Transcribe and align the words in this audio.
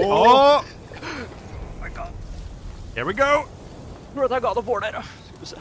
Oh 0.00 0.64
my 1.80 1.88
god. 1.88 2.12
Here 2.94 3.04
we 3.04 3.14
go. 3.14 3.48
Tror 4.14 4.28
du 4.28 4.34
at 4.34 4.42
jeg 4.42 4.42
ga 4.42 4.52
det 4.54 4.64
for 4.64 4.78
dere? 4.78 5.02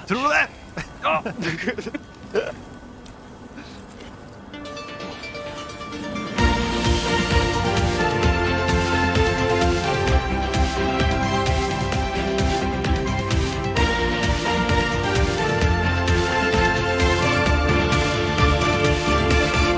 Tror 0.08 0.22
du 0.22 0.30
det? 0.30 0.48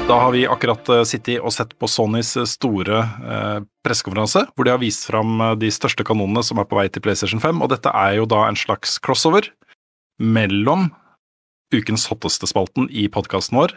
Da 0.09 0.16
har 0.18 0.31
vi 0.34 0.48
akkurat 0.49 0.90
eh, 0.90 1.04
sittet 1.05 1.38
og 1.45 1.54
sett 1.54 1.76
på 1.77 1.86
Sonys 1.86 2.31
eh, 2.40 2.48
store 2.50 3.02
eh, 3.05 3.59
pressekonferanse, 3.86 4.41
hvor 4.55 4.66
de 4.66 4.72
har 4.73 4.81
vist 4.81 5.05
fram 5.05 5.36
eh, 5.45 5.52
de 5.62 5.70
største 5.70 6.02
kanonene 6.08 6.41
som 6.45 6.58
er 6.58 6.66
på 6.66 6.80
vei 6.80 6.88
til 6.90 7.04
PlayStation 7.05 7.41
5. 7.44 7.62
Og 7.62 7.70
dette 7.70 7.94
er 7.94 8.16
jo 8.17 8.25
da 8.30 8.48
en 8.48 8.58
slags 8.58 8.98
crossover 9.06 9.52
mellom 10.17 10.88
ukens 11.75 12.08
hotteste 12.09 12.50
spalten 12.50 12.89
i 12.89 13.06
podkasten 13.14 13.59
vår 13.59 13.75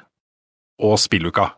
og 0.80 0.96
Spilluka, 1.02 1.50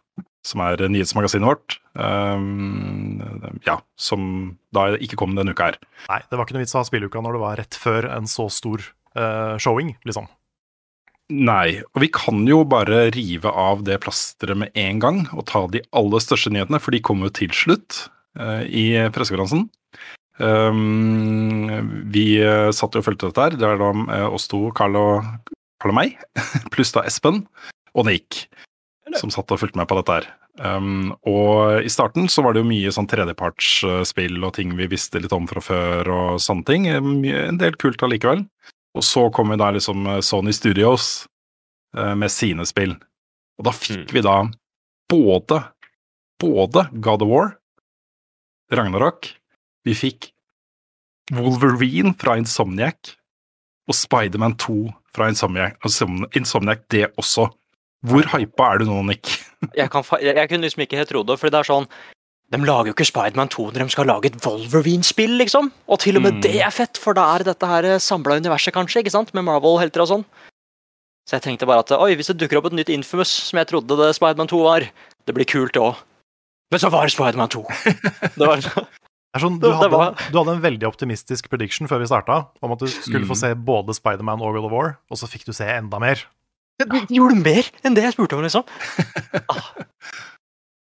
som 0.43 0.65
er 0.67 0.83
nyhetsmagasinet 0.91 1.47
vårt. 1.47 1.79
Um, 1.95 3.23
ja, 3.63 3.79
som 3.95 4.57
da 4.75 4.89
ikke 4.99 5.21
kom 5.23 5.39
denne 5.39 5.55
uka 5.55 5.71
her. 5.71 5.79
Nei, 6.11 6.19
det 6.27 6.35
var 6.35 6.49
ikke 6.49 6.59
noe 6.59 6.67
vits 6.67 6.75
å 6.75 6.83
ha 6.83 6.89
spilluka 6.91 7.23
når 7.23 7.39
det 7.39 7.45
var 7.47 7.61
rett 7.63 7.79
før 7.79 8.11
en 8.11 8.27
så 8.29 8.51
stor 8.51 8.83
uh, 9.15 9.55
showing, 9.55 9.95
liksom. 10.03 10.27
Nei, 11.33 11.81
og 11.95 12.03
vi 12.03 12.11
kan 12.13 12.43
jo 12.45 12.61
bare 12.69 13.07
rive 13.15 13.49
av 13.49 13.81
det 13.87 13.97
plasteret 14.05 14.59
med 14.61 14.75
en 14.77 14.99
gang 15.01 15.23
og 15.33 15.47
ta 15.49 15.63
de 15.73 15.81
aller 15.97 16.21
største 16.21 16.53
nyhetene, 16.53 16.81
for 16.83 16.93
de 16.93 17.01
kommer 17.01 17.31
jo 17.31 17.37
til 17.41 17.55
slutt 17.57 18.03
uh, 18.37 18.61
i 18.69 18.93
pressekonferansen. 19.09 19.65
Um, 20.37 21.65
vi 22.13 22.43
uh, 22.45 22.69
satt 22.77 22.93
jo 22.93 23.01
og 23.01 23.09
fulgte 23.09 23.31
dette 23.31 23.47
her. 23.47 23.57
Det 23.57 23.71
er 23.71 23.81
da 23.81 23.91
uh, 23.95 24.35
oss 24.37 24.51
to, 24.53 24.67
Carl 24.77 25.01
og, 25.01 25.51
Carl 25.81 25.95
og 25.95 25.99
meg, 26.03 26.19
pluss 26.75 26.93
da 26.93 27.07
Espen 27.09 27.47
og 27.95 28.09
Nick, 28.11 28.45
som 29.17 29.33
satt 29.33 29.49
og 29.55 29.63
fulgte 29.63 29.81
med 29.81 29.89
på 29.89 29.97
dette 30.03 30.21
her. 30.21 30.31
Um, 30.61 31.15
og 31.27 31.83
i 31.83 31.91
starten 31.91 32.29
så 32.31 32.45
var 32.45 32.55
det 32.55 32.63
jo 32.63 32.69
mye 32.69 32.93
sånn 32.95 33.09
tredjepartsspill 33.11 34.45
og 34.45 34.53
ting 34.59 34.77
vi 34.79 34.93
visste 34.93 35.23
litt 35.23 35.33
om 35.35 35.49
fra 35.51 35.65
før 35.65 36.13
og 36.13 36.43
sånne 36.43 36.69
ting. 36.69 36.87
En 36.93 37.59
del 37.63 37.81
kult 37.81 38.05
allikevel. 38.05 38.45
Og 38.95 39.05
så 39.05 39.27
kom 39.35 39.51
jo 39.53 39.59
da 39.59 39.73
liksom 39.75 40.07
Sony 40.23 40.55
Studios 40.55 41.27
eh, 41.97 42.15
med 42.15 42.31
sine 42.33 42.67
spill. 42.69 42.95
Og 43.59 43.67
da 43.69 43.75
fikk 43.75 44.13
vi 44.15 44.23
da 44.25 44.41
både, 45.11 45.61
både 46.43 46.87
God 47.03 47.25
of 47.27 47.31
War, 47.31 47.51
Ragnarok, 48.75 49.29
vi 49.85 49.95
fikk 49.99 50.31
Wolverine 51.35 52.15
fra 52.21 52.37
Insomniac 52.41 53.15
og 53.89 53.97
Spiderman 53.97 54.57
2 54.61 54.79
fra 55.15 55.29
Insomniac, 55.31 55.77
Insomniac 56.37 56.87
det 56.93 57.09
også. 57.21 57.49
Hvor 58.05 58.27
hypa 58.35 58.73
er 58.73 58.83
du 58.83 58.91
nå, 58.91 58.99
Nick? 59.09 59.31
Jeg, 59.79 59.89
kan, 59.89 60.05
jeg 60.21 60.49
kunne 60.51 60.67
liksom 60.67 60.83
ikke 60.85 60.99
helt 60.99 61.09
tro 61.09 61.23
det, 61.25 61.39
For 61.41 61.49
det 61.49 61.57
er 61.57 61.65
sånn 61.65 61.87
De 62.55 62.61
lager 62.63 62.87
jo 62.93 62.95
ikke 62.95 63.07
Spiderman 63.09 63.49
2 63.51 63.65
når 63.75 63.83
de 63.89 63.91
skal 63.97 64.07
lage 64.07 64.31
et 64.31 64.37
Wolverine-spill, 64.47 65.33
liksom. 65.43 65.73
Og 65.91 65.99
til 66.05 66.17
og 66.21 66.23
med 66.23 66.37
Mm. 66.39 66.43
det 66.45 66.57
er 66.63 66.71
fett, 66.71 66.97
for 67.03 67.17
da 67.19 67.25
er 67.35 67.43
dette 67.49 67.67
her 67.67 67.83
samla 67.99 68.37
universet, 68.39 68.73
kanskje, 68.77 69.03
ikke 69.03 69.11
sant? 69.15 69.33
Med 69.35 69.43
Marvel-helter 69.49 70.05
og 70.05 70.09
sånn. 70.13 70.25
Så 71.27 71.39
jeg 71.39 71.43
tenkte 71.43 71.67
bare 71.67 71.81
at 71.83 71.91
oi, 71.97 72.15
hvis 72.15 72.29
det 72.31 72.37
dukker 72.39 72.59
opp 72.61 72.67
et 72.71 72.77
nytt 72.79 72.91
Infamous, 72.95 73.29
som 73.49 73.59
jeg 73.59 73.67
trodde 73.73 73.97
det 73.99 74.15
Spiderman 74.15 74.47
2 74.47 74.61
var, 74.63 74.87
det 75.27 75.35
blir 75.35 75.49
kult, 75.49 75.73
det 75.73 75.83
òg. 75.83 75.97
Men 76.71 76.81
så 76.81 76.91
var 76.93 77.07
det 77.09 77.13
Spiderman 77.17 77.49
2. 77.49 77.65
Det 78.39 78.47
var 78.47 78.61
sånn, 79.41 79.59
du, 79.59 79.67
hadde, 79.81 80.15
du 80.31 80.39
hadde 80.39 80.53
en 80.55 80.63
veldig 80.63 80.87
optimistisk 80.87 81.49
prediction 81.51 81.89
før 81.91 81.99
vi 82.05 82.07
starta, 82.13 82.37
om 82.63 82.73
at 82.77 82.79
du 82.79 82.87
skulle 82.87 83.27
få 83.27 83.35
Mm. 83.35 83.41
se 83.41 83.55
både 83.55 83.95
Spiderman 83.97 84.41
og 84.45 84.53
World 84.55 84.67
of 84.69 84.73
War, 84.73 84.99
og 85.11 85.19
så 85.19 85.27
fikk 85.27 85.45
du 85.49 85.53
se 85.53 85.65
enda 85.67 85.99
mer. 85.99 86.23
De 86.79 87.01
gjorde 87.09 87.37
mer 87.43 87.65
enn 87.85 87.95
det 87.95 88.03
jeg 88.05 88.15
spurte 88.15 88.35
om, 88.37 88.43
liksom. 88.43 88.65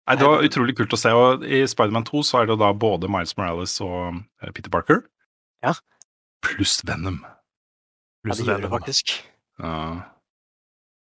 Nei, 0.08 0.16
Det 0.16 0.24
var 0.24 0.44
utrolig 0.46 0.74
kult 0.78 0.94
å 0.96 0.98
se. 1.00 1.10
og 1.12 1.42
I 1.44 1.62
Spiderman 1.68 2.06
2 2.08 2.22
så 2.24 2.40
er 2.42 2.48
det 2.48 2.58
da 2.62 2.72
både 2.72 3.10
Miles 3.12 3.34
Morales 3.36 3.74
og 3.84 4.22
eh, 4.42 4.52
Peter 4.56 4.72
Parker. 4.72 5.02
Ja. 5.64 5.74
Pluss 6.44 6.78
Venom. 6.88 7.18
Ja, 7.26 7.34
Pluss 8.24 8.40
de 8.40 8.46
det 8.46 8.54
gjør 8.54 8.64
det 8.64 8.70
faktisk. 8.72 9.12
Ja. 9.60 9.74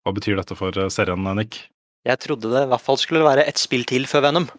Hva 0.05 0.12
betyr 0.16 0.37
dette 0.41 0.56
for 0.59 0.77
eh, 0.77 0.91
serien, 0.93 1.25
Nick? 1.38 1.62
Jeg 2.09 2.21
trodde 2.21 2.49
det 2.53 2.65
i 2.65 2.69
hvert 2.71 2.84
fall 2.84 3.00
skulle 3.00 3.25
være 3.25 3.44
ett 3.49 3.61
spill 3.61 3.87
til 3.88 4.05
før 4.09 4.27
Venom. 4.28 4.50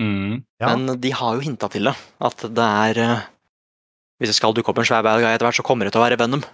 Mm. 0.00 0.42
Ja. 0.60 0.74
Men 0.76 1.00
de 1.00 1.10
har 1.16 1.36
jo 1.36 1.44
hinta 1.44 1.68
til 1.72 1.88
det. 1.88 1.96
At 2.20 2.44
det 2.52 2.68
er 2.84 3.00
eh, 3.00 3.24
Hvis 4.20 4.32
det 4.32 4.36
skal 4.38 4.52
dukke 4.56 4.72
opp 4.72 4.80
en 4.80 4.88
svær 4.88 5.04
bad 5.04 5.20
guy 5.24 5.28
etter 5.32 5.48
hvert, 5.48 5.56
så 5.56 5.64
kommer 5.64 5.88
det 5.88 5.92
til 5.96 6.00
å 6.02 6.06
være 6.06 6.20
Venom. 6.20 6.44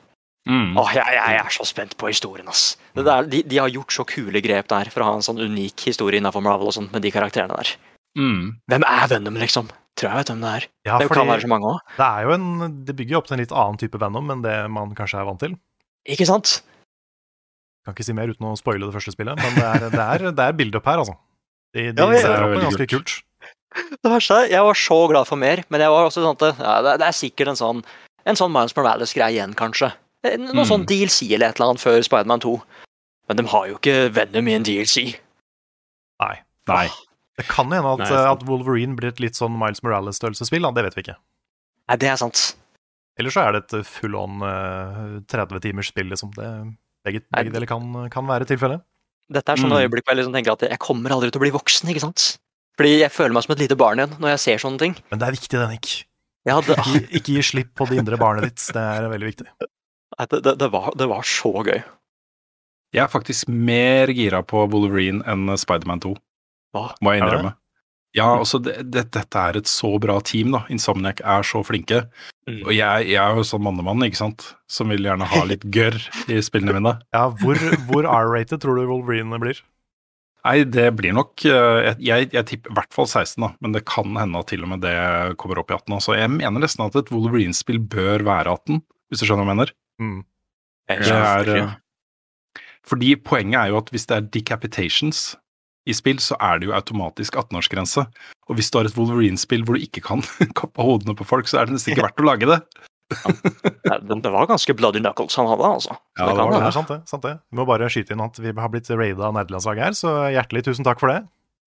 Mm. 0.49 0.73
Åh, 0.81 0.89
jeg, 0.97 1.15
jeg 1.15 1.39
er 1.39 1.53
så 1.55 1.65
spent 1.69 1.93
på 2.01 2.09
historien, 2.11 2.49
ass. 2.51 2.77
Det 2.97 3.05
der, 3.07 3.29
de, 3.31 3.43
de 3.47 3.61
har 3.63 3.71
gjort 3.71 3.95
så 3.95 4.05
kule 4.09 4.41
grep 4.43 4.67
der 4.73 4.91
for 4.91 5.05
å 5.05 5.11
ha 5.11 5.19
en 5.19 5.23
sånn 5.27 5.39
unik 5.39 5.85
historie 5.87 6.19
innenfor 6.19 6.43
Marvel 6.43 6.73
og 6.73 6.75
sånt 6.75 6.91
med 6.95 7.05
de 7.05 7.13
karakterene 7.15 7.55
der. 7.61 7.71
Mm. 8.19 8.49
Hvem 8.69 8.87
er 8.89 9.07
Venom, 9.15 9.39
liksom? 9.41 9.71
Tror 9.97 10.09
jeg 10.09 10.23
vet 10.23 10.33
hvem 10.33 10.43
det 10.43 10.51
er. 10.57 10.67
Ja, 10.89 10.99
det 10.99 11.09
kan 11.13 11.29
være 11.29 11.45
så 11.45 11.51
mange 11.53 11.69
òg. 11.69 11.81
det 11.99 12.07
er 12.09 12.27
jo 12.27 12.35
en 12.35 12.47
Det 12.89 12.95
bygger 12.97 13.15
jo 13.15 13.21
opp 13.21 13.27
til 13.29 13.37
en 13.37 13.43
litt 13.45 13.55
annen 13.55 13.79
type 13.81 14.01
Venom 14.01 14.31
enn 14.35 14.45
det 14.45 14.55
man 14.73 14.95
kanskje 14.99 15.21
er 15.21 15.29
vant 15.29 15.41
til. 15.43 15.55
Ikke 16.09 16.27
sant? 16.27 16.59
Kan 17.87 17.95
ikke 17.95 18.07
si 18.07 18.15
mer 18.17 18.31
uten 18.33 18.47
å 18.49 18.57
spoile 18.59 18.87
det 18.89 18.95
første 18.95 19.13
spillet, 19.15 19.39
men 19.39 19.59
det 19.59 19.67
er, 19.69 19.85
det 19.93 20.03
er, 20.07 20.25
det 20.33 20.45
er 20.49 20.57
build-up 20.59 20.87
her, 20.89 21.03
altså. 21.03 21.17
De, 21.77 21.89
de 21.95 22.03
Ja, 22.05 22.35
er 22.35 22.47
opp 22.47 22.59
ganske 22.67 22.87
kult. 22.91 23.19
Det 23.73 24.11
verste 24.11 24.43
er, 24.43 24.51
Jeg 24.53 24.67
var 24.67 24.77
så 24.77 24.99
glad 25.09 25.29
for 25.31 25.41
mer, 25.41 25.63
men 25.73 25.81
jeg 25.81 25.93
var 25.95 26.07
også 26.09 26.21
sånn 26.25 26.37
at 26.37 26.61
ja, 26.61 26.75
det, 26.85 26.97
det 27.01 27.07
er 27.09 27.17
sikkert 27.17 27.55
en 27.55 27.57
sånn 27.59 27.79
En 28.29 28.39
sånn 28.39 28.53
Miles 28.55 28.75
Morales-greie 28.77 29.35
igjen, 29.35 29.55
kanskje. 29.59 29.89
Eh, 30.25 30.37
Noe 30.39 30.63
Mm. 30.63 30.69
sånn 30.69 30.87
DLC 30.87 31.33
eller 31.35 31.49
et 31.51 31.57
eller 31.61 31.73
annet 31.73 31.83
før 31.83 32.03
Spiderman 32.07 32.41
2. 32.41 32.55
Men 33.29 33.37
de 33.37 33.45
har 33.51 33.67
jo 33.69 33.77
ikke 33.79 33.97
Venom 34.13 34.49
i 34.49 34.55
en 34.55 34.63
DLC. 34.67 35.17
Nei. 36.23 36.37
Nei. 36.69 36.89
Det 37.39 37.47
kan 37.49 37.71
hende 37.73 37.95
at, 37.97 38.11
at 38.13 38.43
Wolverine 38.47 38.95
blir 38.99 39.09
et 39.09 39.19
litt 39.23 39.35
sånn 39.39 39.57
Miles 39.59 39.81
Morales-størrelsesspill, 39.83 40.67
det 40.77 40.85
vet 40.85 40.95
vi 40.99 41.03
ikke. 41.07 41.17
Nei, 41.89 41.97
det 41.97 42.09
er 42.13 42.17
sant. 42.21 42.55
Eller 43.19 43.31
så 43.35 43.43
er 43.49 43.53
det 43.57 43.65
et 43.73 43.87
full 43.89 44.15
on 44.17 44.43
eh, 44.47 45.21
30 45.33 45.61
timers 45.65 45.89
spill, 45.91 46.07
liksom. 46.13 46.31
Det, 46.37 46.47
begge, 47.05 47.23
begge 47.35 47.53
deler 47.53 47.67
kan, 47.67 47.89
kan 48.13 48.29
være 48.29 48.47
tilfellet. 48.47 48.85
Dette 49.33 49.49
er 49.55 49.57
sånne 49.57 49.79
Mm. 49.81 49.87
øyeblikk 49.89 50.05
hvor 50.07 50.15
jeg 50.15 50.21
liksom 50.23 50.35
tenker 50.37 50.53
at 50.53 50.61
jeg 50.69 50.79
kommer 50.83 51.11
aldri 51.17 51.31
til 51.33 51.41
å 51.41 51.45
bli 51.47 51.51
voksen. 51.57 51.89
ikke 51.91 52.05
sant? 52.05 52.39
Fordi 52.79 52.99
jeg 53.01 53.11
føler 53.13 53.33
meg 53.37 53.43
som 53.45 53.53
et 53.57 53.63
lite 53.65 53.77
barn 53.81 53.99
igjen 54.01 54.15
når 54.21 54.33
jeg 54.37 54.41
ser 54.45 54.59
sånne 54.63 54.79
ting. 54.79 54.95
Men 55.11 55.19
det 55.21 55.29
er 55.29 55.33
viktig, 55.37 55.57
det, 55.59 55.69
Nick. 55.73 55.91
Jeg 56.45 56.55
hadde, 56.59 56.75
Ikke, 56.77 57.09
ikke 57.21 57.35
gi 57.37 57.43
slipp 57.43 57.75
på 57.79 57.87
det 57.89 57.99
indre 58.03 58.19
barnet 58.19 58.43
ditt. 58.49 58.65
Det 58.75 58.83
er 58.83 59.09
veldig 59.09 59.29
viktig. 59.29 59.47
Det, 60.31 60.43
det, 60.45 60.57
det, 60.61 60.69
var, 60.73 60.93
det 60.99 61.09
var 61.11 61.27
så 61.27 61.53
gøy. 61.63 61.81
Jeg 62.93 63.07
er 63.07 63.11
faktisk 63.13 63.49
mer 63.49 64.13
gira 64.13 64.43
på 64.45 64.67
Wolverine 64.69 65.25
enn 65.29 65.49
Spiderman 65.57 66.03
2, 66.05 66.13
Hva? 66.77 66.91
må 67.01 67.15
jeg 67.15 67.23
Er 67.23 67.27
innrømme. 67.27 67.55
Ja, 68.13 68.27
altså, 68.37 68.59
det, 68.61 68.75
det, 68.93 69.07
dette 69.15 69.41
er 69.41 69.57
et 69.57 69.69
så 69.71 69.95
bra 70.01 70.19
team, 70.21 70.53
da. 70.53 70.67
Insomniac 70.73 71.23
er 71.25 71.47
så 71.49 71.63
flinke. 71.65 72.03
Mm. 72.45 72.59
Og 72.67 72.73
jeg, 72.77 73.07
jeg 73.09 73.21
er 73.23 73.39
jo 73.39 73.45
sånn 73.49 73.65
mannemann, 73.65 74.05
ikke 74.05 74.21
sant, 74.21 74.51
som 74.69 74.93
vil 74.93 75.09
gjerne 75.09 75.29
ha 75.33 75.45
litt 75.49 75.65
gørr 75.73 75.97
i 76.29 76.41
spillene 76.45 76.77
mine. 76.77 76.99
Ja, 77.17 77.31
Hvor, 77.41 77.57
hvor 77.89 78.09
R-rated 78.09 78.61
tror 78.61 78.77
du 78.77 78.85
Wolverine 78.91 79.41
blir? 79.41 79.63
Nei, 80.43 80.65
det 80.67 80.89
blir 80.99 81.15
nok 81.15 81.45
Jeg, 81.47 81.93
Jeg, 82.03 82.27
jeg 82.35 82.47
tipper 82.49 82.73
i 82.73 82.77
hvert 82.81 82.95
fall 82.97 83.07
16, 83.07 83.37
da, 83.45 83.53
men 83.63 83.77
det 83.77 83.85
kan 83.87 84.17
hende 84.19 84.41
at 84.43 84.49
til 84.51 84.65
og 84.67 84.73
med 84.73 84.83
det 84.83 84.97
kommer 85.41 85.63
opp 85.63 85.71
i 85.71 85.77
18. 85.79 85.97
Altså, 85.97 86.17
jeg 86.19 86.33
mener 86.35 86.67
nesten 86.67 86.85
at 86.85 86.99
et 86.99 87.13
Wolverine-spill 87.15 87.81
bør 87.81 88.27
være 88.27 88.59
18, 88.59 88.83
hvis 89.09 89.23
du 89.23 89.29
skjønner 89.29 89.47
hva 89.47 89.55
jeg 89.55 89.55
mener. 89.55 89.73
Mm. 90.03 90.19
Det 90.91 91.15
er, 91.15 91.49
eh, 91.57 92.63
fordi 92.87 93.15
poenget 93.23 93.61
er 93.61 93.73
jo 93.73 93.79
at 93.79 93.91
hvis 93.95 94.09
det 94.11 94.19
er 94.19 94.29
decapitations 94.35 95.23
i 95.87 95.95
spill, 95.97 96.21
så 96.23 96.37
er 96.43 96.61
det 96.61 96.69
jo 96.69 96.77
automatisk 96.77 97.37
18-årsgrense. 97.39 98.05
Og 98.51 98.59
hvis 98.59 98.71
du 98.71 98.79
har 98.79 98.87
et 98.89 98.97
Wolverine-spill 98.99 99.65
hvor 99.67 99.79
du 99.79 99.85
ikke 99.87 100.03
kan 100.05 100.23
kappe 100.61 100.85
hodene 100.85 101.17
på 101.19 101.27
folk, 101.27 101.51
så 101.51 101.63
er 101.63 101.71
det 101.71 101.79
nesten 101.79 101.95
ikke 101.95 102.07
verdt 102.09 102.23
å 102.23 102.29
lage 102.29 102.51
det. 102.51 102.59
Ja. 103.13 103.99
det, 104.01 104.17
det 104.25 104.31
var 104.33 104.49
ganske 104.49 104.75
bloody 104.79 105.03
knuckles 105.03 105.37
han 105.37 105.51
hadde, 105.51 105.69
altså. 105.69 105.97
Ja, 106.17 106.27
det 106.31 106.37
det 106.39 106.47
var 106.47 106.55
Det 106.55 106.69
er 106.69 106.77
sant, 106.79 106.93
det. 106.93 107.01
sant 107.11 107.27
det. 107.27 107.35
Vi 107.51 107.59
må 107.61 107.67
bare 107.69 107.91
skyte 107.93 108.15
inn 108.15 108.25
at 108.25 108.39
vi 108.41 108.55
har 108.57 108.73
blitt 108.73 108.89
raida 108.89 109.29
av 109.29 109.37
nerdelandslaget 109.37 109.85
her, 109.85 109.99
så 109.99 110.15
hjertelig 110.33 110.65
tusen 110.71 110.87
takk 110.87 111.03
for 111.03 111.13
det. 111.13 111.21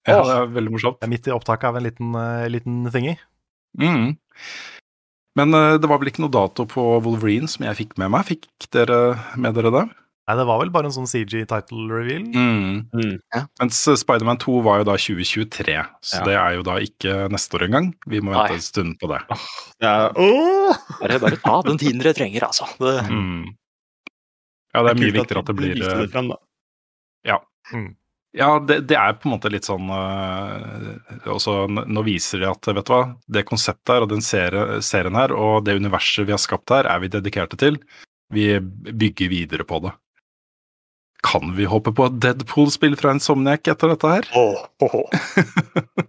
Ja, 0.05 0.21
det 0.21 0.37
er 0.37 0.49
veldig 0.53 0.73
morsomt. 0.73 0.99
Det 1.01 1.07
er 1.07 1.13
midt 1.15 1.29
i 1.29 1.33
opptaket 1.33 1.69
av 1.69 1.79
en 1.79 1.85
liten, 1.85 2.17
uh, 2.17 2.45
liten 2.51 2.83
thingy. 2.93 3.15
Mm. 3.81 4.15
Men 5.35 5.53
eh, 5.53 5.75
det 5.81 5.89
var 5.91 5.99
vel 5.99 6.11
ikke 6.11 6.23
noe 6.23 6.31
dato 6.33 6.63
på 6.69 6.83
Wolverine 7.03 7.49
som 7.51 7.65
jeg 7.67 7.75
fikk 7.81 7.97
med 8.01 8.13
meg. 8.13 8.25
Fikk 8.29 8.47
dere 8.75 8.99
med 9.35 9.57
dere 9.57 9.71
det? 9.75 9.85
Nei, 10.25 10.35
det 10.39 10.45
var 10.49 10.57
vel 10.57 10.71
bare 10.73 10.89
en 10.89 10.93
sånn 10.95 11.05
CG 11.05 11.43
title 11.51 11.83
reveal. 11.91 12.23
Mm. 12.33 12.87
Mm. 12.95 13.17
Mens 13.61 13.81
eh, 13.91 13.97
Spiderman 13.99 14.39
2 14.41 14.55
var 14.65 14.79
jo 14.81 14.87
da 14.87 14.95
2023, 14.97 15.75
så 16.01 16.21
Ja. 16.21 16.23
det 16.25 16.37
er 16.39 16.55
jo 16.55 16.63
da 16.65 16.79
ikke 16.81 17.17
neste 17.29 17.59
år 17.59 17.67
engang. 17.67 17.91
Vi 18.09 18.23
må 18.25 18.33
vente 18.33 18.55
Nei. 18.55 18.57
en 18.57 18.65
stund 18.65 18.95
på 19.03 19.11
det. 19.11 19.19
Det 19.83 19.91
er, 19.91 20.17
Åh! 20.17 20.79
Bare, 21.03 21.19
bare 21.27 21.41
ta 21.43 21.59
den 21.67 21.77
tiden 21.77 22.01
dere 22.01 22.15
trenger, 22.17 22.47
altså. 22.49 22.65
Det, 22.79 22.95
Mm. 23.11 23.53
Ja, 24.75 24.81
det 24.83 24.89
er 24.91 24.97
mye 24.97 25.07
er 25.07 25.13
mye 25.13 25.13
viktigere 25.21 25.39
at 25.39 25.47
det 25.51 25.55
blir 25.55 25.75
viste 25.77 25.91
eh, 25.93 26.01
det 26.01 26.11
frem, 26.11 26.33
da. 26.33 26.39
Ja, 28.35 28.49
det, 28.59 28.81
det 28.89 28.97
er 28.99 29.13
på 29.15 29.29
en 29.29 29.35
måte 29.37 29.47
litt 29.53 29.63
sånn 29.67 29.87
øh, 29.95 31.27
også, 31.31 31.53
Nå 31.71 32.01
viser 32.03 32.41
de 32.43 32.49
at 32.49 32.67
vet 32.67 32.87
du 32.89 32.91
hva, 32.91 33.03
det 33.31 33.45
konseptet 33.47 33.93
her 33.95 34.03
og 34.03 34.09
den 34.11 34.23
serie, 34.25 34.81
serien 34.83 35.15
her 35.15 35.31
og 35.31 35.61
det 35.67 35.77
universet 35.79 36.27
vi 36.27 36.33
har 36.35 36.41
skapt 36.43 36.73
her, 36.75 36.89
er 36.91 36.99
vi 37.03 37.11
dedikerte 37.13 37.55
til. 37.61 37.77
Vi 38.35 38.49
bygger 38.59 39.31
videre 39.31 39.63
på 39.69 39.79
det. 39.85 39.93
Kan 41.25 41.55
vi 41.57 41.65
håpe 41.69 41.93
på 41.95 42.05
et 42.09 42.17
Deadpool-spill 42.21 42.97
fra 42.99 43.13
Insomniac 43.15 43.65
etter 43.71 43.93
dette 43.95 44.11
her? 44.17 44.27
Oh, 44.37 44.65
oh, 44.83 44.97
oh. 44.99 46.03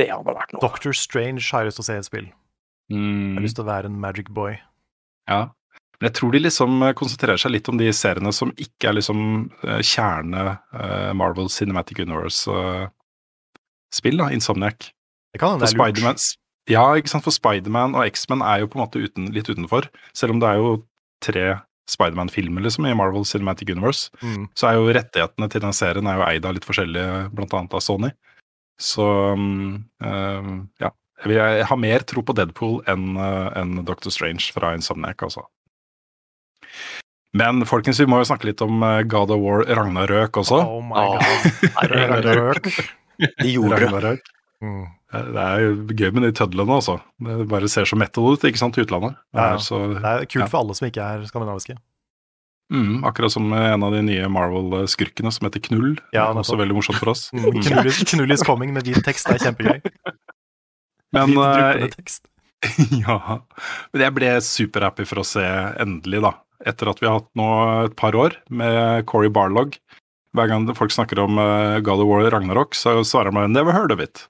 det 0.00 0.08
hadde 0.10 0.34
vært 0.34 0.52
noe. 0.56 0.60
Doctor 0.64 0.92
Strange 0.98 1.46
har 1.54 1.64
lyst 1.68 1.78
til 1.80 1.86
å 1.86 1.88
se 1.92 1.96
et 2.02 2.08
spill. 2.10 2.26
Jeg 2.28 2.34
har 2.34 2.34
Mm, 2.88 3.42
lyst 3.44 3.58
til 3.58 3.66
å 3.66 3.68
være 3.68 3.88
en 3.90 3.96
Magic 4.00 4.30
Boy. 4.32 4.54
ja. 5.28 5.42
Men 5.98 6.06
jeg 6.10 6.14
tror 6.20 6.30
de 6.34 6.40
liksom 6.44 6.72
eh, 6.86 6.92
konsentrerer 6.98 7.40
seg 7.42 7.50
litt 7.56 7.68
om 7.72 7.78
de 7.80 7.88
seriene 7.92 8.30
som 8.34 8.52
ikke 8.54 8.90
er 8.90 8.94
liksom 9.00 9.20
eh, 9.66 9.80
kjerne 9.82 10.44
eh, 10.78 11.10
Marvel 11.18 11.48
Cinematic 11.50 11.98
Universe-spill, 12.04 14.18
da, 14.20 14.26
Insomniac. 14.34 14.78
Det 15.34 15.38
kan 15.42 15.56
hende 15.56 15.66
det 15.66 15.74
er 15.74 15.78
lurt. 16.14 16.28
Ja, 16.68 16.84
ikke 17.00 17.08
sant, 17.14 17.24
for 17.24 17.32
Spiderman 17.32 17.94
og 17.96 18.04
X-Men 18.12 18.42
er 18.44 18.60
jo 18.62 18.68
på 18.68 18.76
en 18.78 18.84
måte 18.84 19.00
uten, 19.00 19.30
litt 19.32 19.48
utenfor. 19.48 19.88
Selv 20.16 20.34
om 20.36 20.40
det 20.42 20.48
er 20.50 20.58
jo 20.60 20.74
tre 21.24 21.46
Spiderman-filmer 21.88 22.60
liksom 22.66 22.84
i 22.84 22.92
Marvel 22.94 23.24
Cinematic 23.24 23.70
Universe, 23.72 24.10
Mm. 24.22 24.44
så 24.54 24.68
er 24.68 24.74
jo 24.76 24.92
rettighetene 24.92 25.48
til 25.50 25.60
den 25.64 25.72
serien 25.72 26.06
er 26.06 26.18
jo 26.20 26.26
eid 26.28 26.44
av 26.44 26.52
litt 26.54 26.66
forskjellige, 26.68 27.30
blant 27.32 27.54
annet 27.56 27.72
av 27.74 27.80
Sony. 27.80 28.10
Så 28.78 29.02
um, 29.32 29.80
ja. 30.78 30.90
Jeg, 31.18 31.26
vil- 31.32 31.40
jeg 31.40 31.64
har 31.66 31.76
mer 31.80 32.04
tro 32.06 32.22
på 32.22 32.34
Deadpool 32.36 32.82
enn 32.86 33.16
uh, 33.18 33.48
enn 33.58 33.80
Doctor 33.88 34.10
Strange 34.14 34.52
fra 34.54 34.74
Insomniac, 34.76 35.16
altså. 35.24 35.42
Men 37.38 37.60
folkens, 37.68 38.00
vi 38.00 38.06
må 38.08 38.22
jo 38.22 38.28
snakke 38.30 38.48
litt 38.48 38.62
om 38.64 38.80
uh, 38.82 39.02
God 39.04 39.30
of 39.34 39.40
War 39.42 39.64
Ragnarøk 39.68 40.38
også. 40.40 40.62
Oh 40.64 40.80
my 40.82 41.04
god. 41.18 41.82
Ragnarøk. 41.92 42.70
De 43.42 43.50
gjorde. 43.52 43.82
Ragnarøk. 43.84 44.30
Mm. 44.64 44.86
Det 45.08 45.40
er 45.42 45.60
jo 45.62 45.68
gøy 45.96 46.10
med 46.12 46.24
de 46.26 46.30
tødlene, 46.36 46.74
altså. 46.80 46.98
Det 47.24 47.44
bare 47.48 47.68
ser 47.72 47.86
så 47.88 47.96
metal 47.96 48.26
ut, 48.34 48.42
ikke 48.44 48.60
sant, 48.60 48.76
i 48.76 48.82
utlandet. 48.84 49.14
Det 49.32 49.40
er 49.40 49.54
ja. 49.54 49.60
så, 49.64 49.78
Det 49.94 50.02
er 50.10 50.24
kult 50.28 50.42
Ja. 50.42 50.48
for 50.52 50.58
alle 50.60 50.74
som 50.76 50.88
ikke 50.88 51.04
er 51.04 51.22
skandinaviske. 51.30 51.76
mm, 52.74 53.04
akkurat 53.08 53.32
som 53.32 53.46
en 53.56 53.82
av 53.86 53.94
de 53.94 54.02
nye 54.04 54.26
Marvel-skurkene 54.28 55.32
som 55.32 55.46
heter 55.48 55.62
Knull. 55.68 55.94
Ja, 56.12 56.26
Det 56.28 56.34
er 56.34 56.42
også 56.42 56.58
veldig 56.60 56.76
morsomt 56.76 56.98
for 57.00 57.12
oss. 57.14 57.28
Mm. 57.38 57.62
Knullis, 57.64 58.02
knullis 58.10 58.44
coming 58.44 58.74
med 58.76 58.84
hvit 58.88 59.00
tekst, 59.06 59.28
det 59.30 59.38
er 59.38 59.46
kjempegøy. 59.46 59.80
Men, 61.16 61.32
eh, 61.38 61.86
tekst. 61.94 62.26
ja. 63.06 63.38
Men 63.94 64.04
jeg 64.04 64.14
ble 64.18 64.34
superhappy 64.44 65.06
for 65.08 65.22
å 65.22 65.24
se 65.24 65.44
endelig, 65.80 66.20
da. 66.26 66.34
Etter 66.66 66.88
at 66.90 66.98
vi 67.00 67.06
har 67.06 67.20
hatt 67.20 67.28
nå 67.38 67.48
et 67.86 67.94
par 67.96 68.12
år 68.18 68.34
med 68.50 69.04
Corey 69.06 69.30
Barlog. 69.30 69.76
Hver 70.34 70.48
gang 70.50 70.66
folk 70.76 70.90
snakker 70.90 71.18
om 71.22 71.38
uh, 71.38 71.78
God 71.80 72.00
of 72.02 72.08
War 72.10 72.30
Ragnarok, 72.30 72.74
så 72.74 72.98
svarer 73.06 73.30
han 73.32 73.34
bare 73.34 73.48
'never 73.48 73.72
heard 73.72 73.92
of 73.92 74.00
it'. 74.00 74.26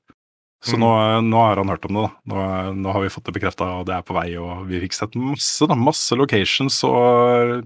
Så 0.61 0.75
Mm. 0.75 0.81
nå, 0.81 0.91
nå 1.31 1.37
har 1.39 1.57
han 1.57 1.69
hørt 1.69 1.85
om 1.87 1.95
det, 1.95 2.03
da. 2.03 2.11
Nå, 2.27 2.75
nå 2.83 2.93
har 2.93 3.01
vi 3.03 3.09
fått 3.09 3.25
det 3.25 3.35
bekrefta, 3.35 3.79
og 3.79 3.87
det 3.87 3.95
er 3.95 4.03
på 4.03 4.13
vei. 4.15 4.35
Og 4.37 4.67
vi 4.67 4.81
fikk 4.81 4.93
sett 4.93 5.15
masse, 5.15 5.67
da. 5.69 5.75
Masse 5.75 6.11
locations 6.19 6.83
og 6.85 7.63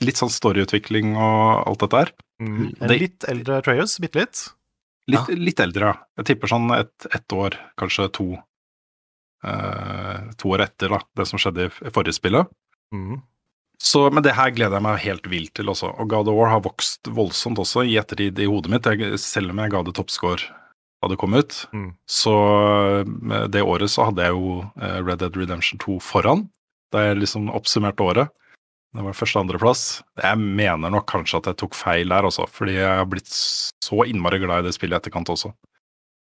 litt 0.00 0.14
sånn 0.16 0.30
storyutvikling 0.30 1.16
og 1.16 1.66
alt 1.66 1.78
dette 1.80 1.96
her. 1.98 2.12
Mm. 2.40 2.74
En 2.80 2.88
Det- 2.88 3.00
litt 3.00 3.24
eldre 3.28 3.60
Trayers, 3.62 3.98
bitte 3.98 4.14
litt. 4.20 4.52
Litt, 5.08 5.26
litt 5.28 5.58
eldre, 5.60 5.80
ja. 5.80 5.94
Jeg 6.18 6.26
tipper 6.26 6.46
sånn 6.48 6.70
ett 6.78 7.06
et 7.12 7.26
år, 7.32 7.54
kanskje 7.76 8.12
to. 8.12 8.38
eh, 9.44 10.30
to 10.36 10.48
år 10.48 10.60
etter 10.64 10.88
da, 10.88 10.98
det 11.16 11.26
som 11.26 11.38
skjedde 11.38 11.66
i 11.66 11.90
forrige 11.90 12.14
spillet. 12.18 12.48
Mm. 12.92 13.22
Så, 13.78 14.08
men 14.10 14.24
det 14.26 14.34
her 14.34 14.50
gleder 14.50 14.74
jeg 14.80 14.82
meg 14.88 15.02
helt 15.04 15.26
vilt 15.30 15.52
til 15.54 15.70
også. 15.70 15.92
Og 16.02 16.08
God 16.10 16.28
of 16.30 16.34
War 16.34 16.50
har 16.50 16.62
vokst 16.64 17.06
voldsomt 17.14 17.60
også 17.62 17.84
i 17.86 17.94
ettertid 18.00 18.40
i 18.42 18.48
hodet 18.50 18.72
mitt. 18.72 18.88
Jeg, 18.90 19.18
selv 19.22 19.54
om 19.54 19.60
jeg 19.62 19.70
ga 19.74 19.82
det 19.86 19.94
toppscore 19.98 20.48
da 20.98 21.06
det 21.12 21.18
kom 21.20 21.36
ut, 21.38 21.54
Mm. 21.70 21.92
så 22.10 22.32
eh, 23.06 23.44
det 23.46 23.62
året 23.62 23.86
så 23.92 24.08
hadde 24.08 24.24
jeg 24.24 24.34
jo 24.34 24.64
eh, 24.82 24.98
Red 25.06 25.20
Dead 25.22 25.36
Redemption 25.38 25.78
2 25.78 26.00
foran. 26.02 26.48
Da 26.90 27.04
jeg 27.06 27.20
liksom 27.20 27.52
oppsummerte 27.54 28.02
året. 28.02 28.32
Det 28.96 29.04
var 29.04 29.14
første 29.14 29.38
og 29.38 29.44
andreplass. 29.44 29.82
Jeg 30.18 30.38
mener 30.42 30.90
nok 30.90 31.06
kanskje 31.06 31.38
at 31.38 31.46
jeg 31.52 31.58
tok 31.60 31.76
feil 31.78 32.08
der 32.10 32.26
også, 32.26 32.48
fordi 32.50 32.74
jeg 32.80 32.88
har 32.98 33.06
blitt 33.06 33.28
så 33.30 34.00
innmari 34.08 34.40
glad 34.42 34.64
i 34.64 34.66
det 34.66 34.74
spillet 34.74 34.96
i 34.96 34.98
etterkant 35.04 35.30
også. 35.30 35.52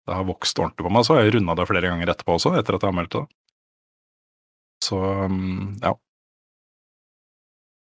Det 0.08 0.16
har 0.16 0.24
vokst 0.30 0.58
ordentlig 0.62 0.86
på 0.88 0.92
meg, 0.94 1.04
så 1.04 1.18
har 1.18 1.26
jeg 1.26 1.36
runda 1.36 1.56
det 1.58 1.68
flere 1.68 1.90
ganger 1.92 2.14
etterpå 2.14 2.38
også, 2.38 2.54
etter 2.56 2.78
at 2.78 2.86
jeg 2.86 2.94
anmeldte 2.94 3.24
det. 3.26 3.28
Så 4.86 4.98
mm, 5.28 5.82
ja. 5.84 5.94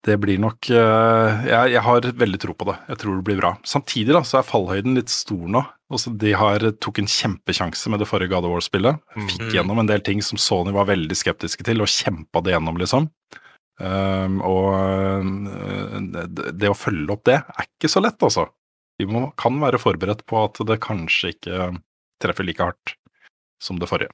Det 0.01 0.15
blir 0.18 0.39
nok 0.42 0.65
eh, 0.74 1.44
jeg, 1.45 1.74
jeg 1.75 1.81
har 1.86 2.07
veldig 2.24 2.39
tro 2.42 2.56
på 2.57 2.65
det. 2.71 2.77
Jeg 2.89 3.01
tror 3.03 3.19
det 3.19 3.25
blir 3.27 3.38
bra. 3.38 3.51
Samtidig 3.68 4.15
da, 4.15 4.24
så 4.25 4.39
er 4.39 4.48
fallhøyden 4.48 4.98
litt 4.98 5.13
stor 5.13 5.44
nå. 5.53 5.62
Også 5.94 6.13
de 6.18 6.31
har 6.38 6.63
tok 6.81 7.03
en 7.03 7.09
kjempekjanse 7.12 7.92
med 7.92 8.01
det 8.01 8.07
forrige 8.09 8.31
God 8.31 8.48
of 8.48 8.56
War-spillet. 8.56 8.98
Mm. 9.13 9.27
Fikk 9.30 9.57
gjennom 9.57 9.81
en 9.83 9.92
del 9.92 10.01
ting 10.06 10.24
som 10.25 10.39
Sony 10.42 10.74
var 10.74 10.89
veldig 10.89 11.18
skeptiske 11.19 11.68
til, 11.68 11.83
og 11.83 11.92
kjempa 11.92 12.42
det 12.42 12.56
gjennom, 12.56 12.80
liksom. 12.81 13.09
Um, 13.81 14.42
og 14.45 14.68
øh, 14.77 16.01
det, 16.13 16.51
det 16.62 16.69
å 16.69 16.77
følge 16.77 17.15
opp 17.15 17.24
det 17.25 17.39
er 17.39 17.65
ikke 17.65 17.89
så 17.89 18.01
lett, 18.04 18.18
altså. 18.21 18.47
Vi 19.01 19.07
må, 19.09 19.27
kan 19.42 19.57
være 19.62 19.81
forberedt 19.81 20.25
på 20.30 20.39
at 20.44 20.62
det 20.69 20.81
kanskje 20.83 21.33
ikke 21.36 21.69
treffer 22.21 22.45
like 22.45 22.62
hardt 22.62 22.95
som 23.62 23.80
det 23.81 23.89
forrige. 23.89 24.13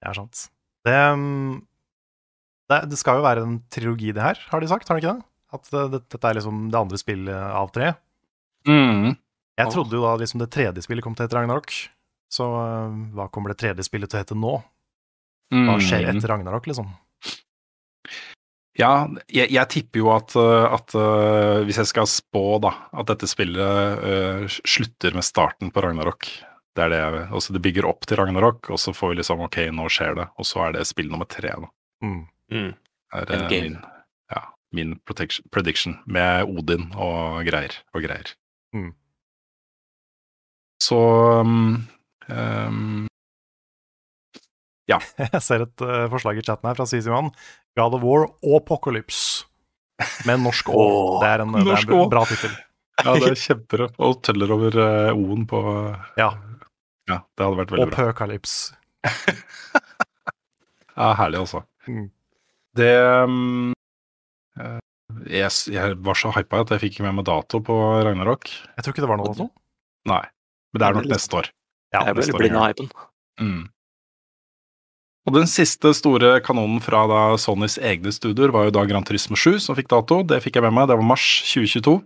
Det 0.00 0.10
er 0.10 0.18
sant. 0.18 0.46
Det, 0.86 0.96
mm, 0.96 1.60
det, 2.70 2.78
det 2.92 2.98
skal 3.00 3.18
jo 3.18 3.26
være 3.26 3.42
en 3.46 3.58
trilogi, 3.72 4.12
det 4.16 4.22
her, 4.24 4.40
har 4.52 4.62
de 4.62 4.68
sagt, 4.70 4.88
har 4.88 4.98
de 4.98 5.02
ikke 5.04 5.16
det? 5.18 5.26
At 5.56 5.70
det, 5.72 5.84
det, 5.92 6.00
dette 6.14 6.28
er 6.30 6.36
liksom 6.38 6.62
det 6.70 6.78
andre 6.78 6.98
spillet 7.00 7.34
av 7.60 7.70
tre. 7.74 7.92
Mm. 8.68 9.16
Jeg 9.60 9.72
trodde 9.74 9.96
jo 9.98 10.04
da 10.06 10.12
liksom 10.20 10.40
det 10.42 10.50
tredje 10.54 10.84
spillet 10.86 11.04
kom 11.04 11.16
til 11.16 11.26
å 11.26 11.28
hete 11.28 11.36
Ragnarok. 11.40 11.74
Så 12.30 12.46
uh, 12.46 12.92
hva 13.16 13.26
kommer 13.34 13.50
det 13.52 13.58
tredje 13.60 13.84
spillet 13.84 14.10
til 14.12 14.20
å 14.20 14.22
hete 14.22 14.38
nå? 14.38 14.52
Hva 15.50 15.74
skjer 15.82 16.06
Mm. 16.06 16.20
etter 16.20 16.30
Ragnarok, 16.30 16.68
liksom? 16.70 16.92
Ja, 18.78 18.92
jeg, 19.26 19.50
jeg 19.50 19.68
tipper 19.74 20.00
jo 20.00 20.12
at, 20.14 20.36
at 20.38 20.94
hvis 21.66 21.80
jeg 21.82 21.88
skal 21.90 22.06
spå, 22.08 22.44
da, 22.62 22.70
at 22.94 23.10
dette 23.10 23.28
spillet 23.28 24.04
uh, 24.06 24.46
slutter 24.62 25.16
med 25.18 25.26
starten 25.26 25.72
på 25.74 25.82
Ragnarok. 25.84 26.30
Det 26.78 26.84
er 26.86 26.92
det 26.94 27.00
jeg 27.02 27.24
Altså, 27.34 27.52
det 27.56 27.64
bygger 27.66 27.88
opp 27.90 28.06
til 28.06 28.20
Ragnarok, 28.22 28.70
og 28.70 28.78
så 28.80 28.94
får 28.94 29.12
vi 29.12 29.18
liksom 29.20 29.42
ok, 29.44 29.58
nå 29.74 29.88
skjer 29.90 30.14
det. 30.22 30.28
Og 30.38 30.46
så 30.48 30.62
er 30.68 30.78
det 30.78 30.86
spill 30.88 31.10
nummer 31.10 31.26
tre, 31.28 31.50
da. 31.66 31.68
Mm. 32.06 32.22
Mm. 32.50 32.72
Er, 33.14 33.30
uh, 33.34 33.46
min, 33.50 33.76
ja, 34.30 34.42
min 34.76 34.96
prediction 35.06 35.98
med 36.06 36.50
Odin 36.50 36.90
og 36.94 37.44
greier 37.48 37.76
og 37.94 38.04
greier. 38.04 38.34
Mm. 38.76 38.92
Så 40.80 40.98
um, 41.40 41.86
um, 42.28 43.06
Jeg 44.90 45.42
ser 45.44 45.66
et 45.66 45.84
uh, 45.84 46.06
forslag 46.10 46.40
i 46.40 46.42
chatten 46.42 46.66
her 46.66 46.78
fra 46.78 46.86
Sisiman. 46.88 47.30
God 47.78 47.94
of 47.98 48.02
War 48.06 48.26
og 48.26 48.56
Apocalypse. 48.62 49.46
Med 50.26 50.40
norsk 50.42 50.70
Å. 50.72 50.84
Det 51.20 51.28
er 51.28 51.42
en, 51.44 51.54
det 51.60 51.76
er 51.76 51.86
en 51.86 52.10
bra 52.10 52.26
tittel. 52.28 52.56
Ja, 53.00 53.14
det 53.16 53.30
er 53.30 53.38
kjempebra. 53.40 53.86
Og 54.04 54.18
tøller 54.20 54.50
over 54.52 54.74
uh, 54.76 55.16
O-en 55.16 55.46
på 55.48 55.60
Ja. 56.20 56.34
Ja, 57.08 57.22
det 57.24 57.46
hadde 57.46 57.56
vært 57.62 57.70
veldig 57.72 57.86
bra. 57.88 58.02
Apocalypse. 58.10 58.74
Ja, 61.00 61.14
herlig, 61.16 61.40
altså. 61.40 61.62
Mm. 61.88 62.10
Det 62.78 62.92
um, 63.26 63.72
eh, 64.60 64.78
jeg, 65.30 65.50
jeg 65.74 65.96
var 66.06 66.18
så 66.18 66.30
hypa 66.36 66.62
at 66.62 66.74
jeg 66.74 66.84
fikk 66.84 66.98
ikke 66.98 67.08
med 67.08 67.18
meg 67.20 67.26
dato 67.28 67.62
på 67.64 67.76
Ragnarok. 68.06 68.46
Jeg 68.46 68.84
tror 68.84 68.94
ikke 68.94 69.04
det 69.04 69.10
var 69.10 69.20
noe 69.20 69.32
dato. 69.32 69.50
Nei. 70.10 70.22
Men 70.70 70.82
det 70.82 70.86
er 70.86 70.98
nok 70.98 71.10
neste 71.10 71.38
år. 71.40 71.50
Ja, 71.90 72.04
jeg 72.06 72.16
ble 72.20 72.38
blind 72.38 72.58
av 72.58 72.70
hypen. 72.70 72.90
Mm. 73.42 73.62
Og 75.28 75.36
den 75.36 75.50
siste 75.50 75.92
store 75.96 76.38
kanonen 76.44 76.80
fra 76.82 77.02
da 77.10 77.20
Sonys 77.40 77.76
egne 77.76 78.12
studioer 78.14 78.54
var 78.54 78.68
jo 78.68 78.74
da 78.78 78.86
Grand 78.88 79.06
Turismo 79.06 79.36
7 79.36 79.58
som 79.66 79.76
fikk 79.78 79.90
dato. 79.92 80.22
Det 80.26 80.40
fikk 80.44 80.56
jeg 80.58 80.64
med 80.64 80.76
meg, 80.78 80.88
det 80.88 80.96
var 80.96 81.06
mars 81.06 81.26
2022. 81.50 81.98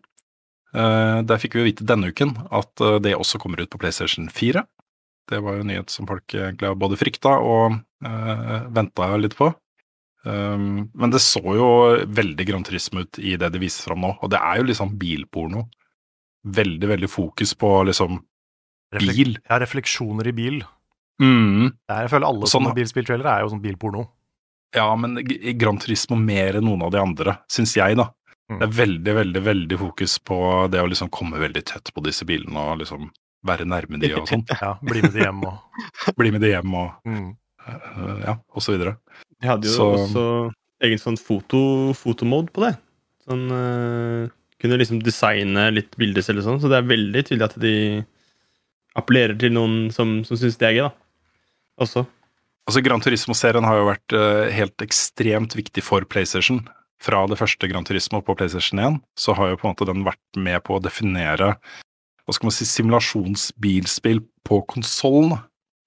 Uh, 0.75 1.21
der 1.23 1.39
fikk 1.39 1.55
vi 1.55 1.69
vite 1.69 1.87
denne 1.87 2.11
uken 2.11 2.33
at 2.51 2.83
uh, 2.83 2.97
det 2.99 3.15
også 3.15 3.39
kommer 3.39 3.63
ut 3.63 3.71
på 3.71 3.79
PlayStation 3.79 4.27
4. 4.33 4.65
Det 5.31 5.39
var 5.41 5.57
jo 5.57 5.63
en 5.63 5.71
nyhet 5.71 5.93
som 5.93 6.09
folk 6.09 6.35
egentlig 6.35 6.73
både 6.81 6.99
frykta 7.01 7.37
og 7.39 7.79
uh, 8.05 8.57
venta 8.75 9.13
litt 9.21 9.37
på. 9.39 9.53
Um, 10.25 10.87
men 10.97 11.13
det 11.13 11.21
så 11.21 11.43
jo 11.57 11.69
veldig 12.17 12.47
Grand 12.49 12.65
Turisme 12.65 13.05
ut 13.05 13.19
i 13.21 13.35
det 13.41 13.51
de 13.53 13.61
viser 13.61 13.91
fram 13.91 14.01
nå, 14.01 14.15
og 14.25 14.31
det 14.33 14.41
er 14.41 14.61
jo 14.61 14.69
liksom 14.71 14.95
bilporno. 15.01 15.67
Veldig, 16.45 16.89
veldig 16.89 17.09
fokus 17.09 17.55
på 17.57 17.71
liksom 17.89 18.19
Reflek 18.95 19.17
bil. 19.17 19.39
ja, 19.49 19.59
refleksjoner 19.59 20.29
i 20.29 20.35
bil. 20.37 20.59
Mm. 21.23 21.73
Det 21.73 21.95
er, 21.95 22.05
jeg 22.05 22.13
føler 22.13 22.29
alle 22.29 22.47
Sånn- 22.47 22.65
sånne 22.65 22.75
bilspilltrailere 22.77 23.33
er 23.33 23.45
jo 23.45 23.53
sånn 23.55 23.65
bilporno. 23.65 24.05
Ja, 24.75 24.89
men 24.99 25.15
Grand 25.15 25.59
Gran 25.61 25.79
Turismo 25.79 26.19
mer 26.19 26.59
enn 26.59 26.67
noen 26.67 26.83
av 26.83 26.91
de 26.91 27.01
andre, 27.01 27.37
syns 27.51 27.77
jeg, 27.77 27.97
da. 27.99 28.09
Mm. 28.51 28.59
Det 28.59 28.67
er 28.67 28.73
veldig, 28.77 29.15
veldig 29.19 29.43
veldig 29.45 29.79
fokus 29.81 30.19
på 30.21 30.39
det 30.73 30.83
å 30.83 30.89
liksom 30.91 31.09
komme 31.15 31.41
veldig 31.41 31.63
tett 31.65 31.93
på 31.95 32.03
disse 32.05 32.27
bilene 32.29 32.61
og 32.61 32.83
liksom 32.83 33.09
være 33.47 33.65
nærme 33.69 34.01
de 34.01 34.11
og 34.19 34.29
sånn. 34.29 34.45
Ja, 34.51 34.75
Bli 34.85 35.05
med 35.05 35.15
de 35.15 35.25
hjem 35.25 35.45
og 35.49 36.15
Bli 36.19 36.33
med 36.35 36.45
de 36.45 36.53
hjem 36.53 36.77
og 36.77 37.09
mm. 37.09 37.31
uh, 37.65 38.19
ja, 38.25 38.37
og 38.53 38.65
så 38.65 38.75
videre. 38.75 38.99
De 39.45 39.51
hadde 39.51 39.69
jo 39.69 39.77
Så- 39.77 39.91
også 39.99 40.25
egen 40.85 41.01
sånn 41.01 41.21
foto, 41.21 41.93
fotomode 41.97 42.49
på 42.55 42.65
det. 42.65 42.73
Sånn 43.29 43.45
uh, 43.53 44.33
Kunne 44.61 44.79
liksom 44.81 45.03
designe 45.05 45.67
litt 45.75 45.93
bilder 46.01 46.25
selv 46.25 46.41
og 46.41 46.47
sånn, 46.47 46.61
så 46.63 46.71
det 46.73 46.79
er 46.79 46.89
veldig 46.89 47.23
tydelig 47.27 47.45
at 47.51 47.57
de 47.61 47.73
appellerer 48.97 49.37
til 49.37 49.53
noen 49.53 49.91
som, 49.93 50.23
som 50.25 50.39
syns 50.41 50.57
det 50.57 50.69
er 50.71 50.77
gøy, 50.79 50.87
da. 50.87 50.93
Også. 51.85 52.05
Altså, 52.65 52.81
Gran 52.87 53.03
Turismo-serien 53.05 53.67
har 53.67 53.77
jo 53.77 53.89
vært 53.91 54.15
uh, 54.17 54.49
helt 54.55 54.81
ekstremt 54.87 55.53
viktig 55.59 55.85
for 55.85 56.07
PlayStation. 56.09 56.63
Fra 57.03 57.27
det 57.29 57.37
første 57.37 57.69
Gran 57.69 57.85
Turismo 57.85 58.23
på 58.25 58.37
PlayStation 58.39 58.81
1, 58.81 59.01
så 59.21 59.35
har 59.37 59.51
jo 59.51 59.59
på 59.61 59.69
en 59.69 59.75
måte 59.75 59.89
den 59.91 60.07
vært 60.07 60.41
med 60.41 60.63
på 60.65 60.79
å 60.79 60.83
definere 60.83 61.59
hva 62.25 62.33
skal 62.33 62.49
man 62.49 62.55
si, 62.57 62.65
simulasjonsbilspill 62.71 64.23
på 64.49 64.63
konsollen. 64.71 65.35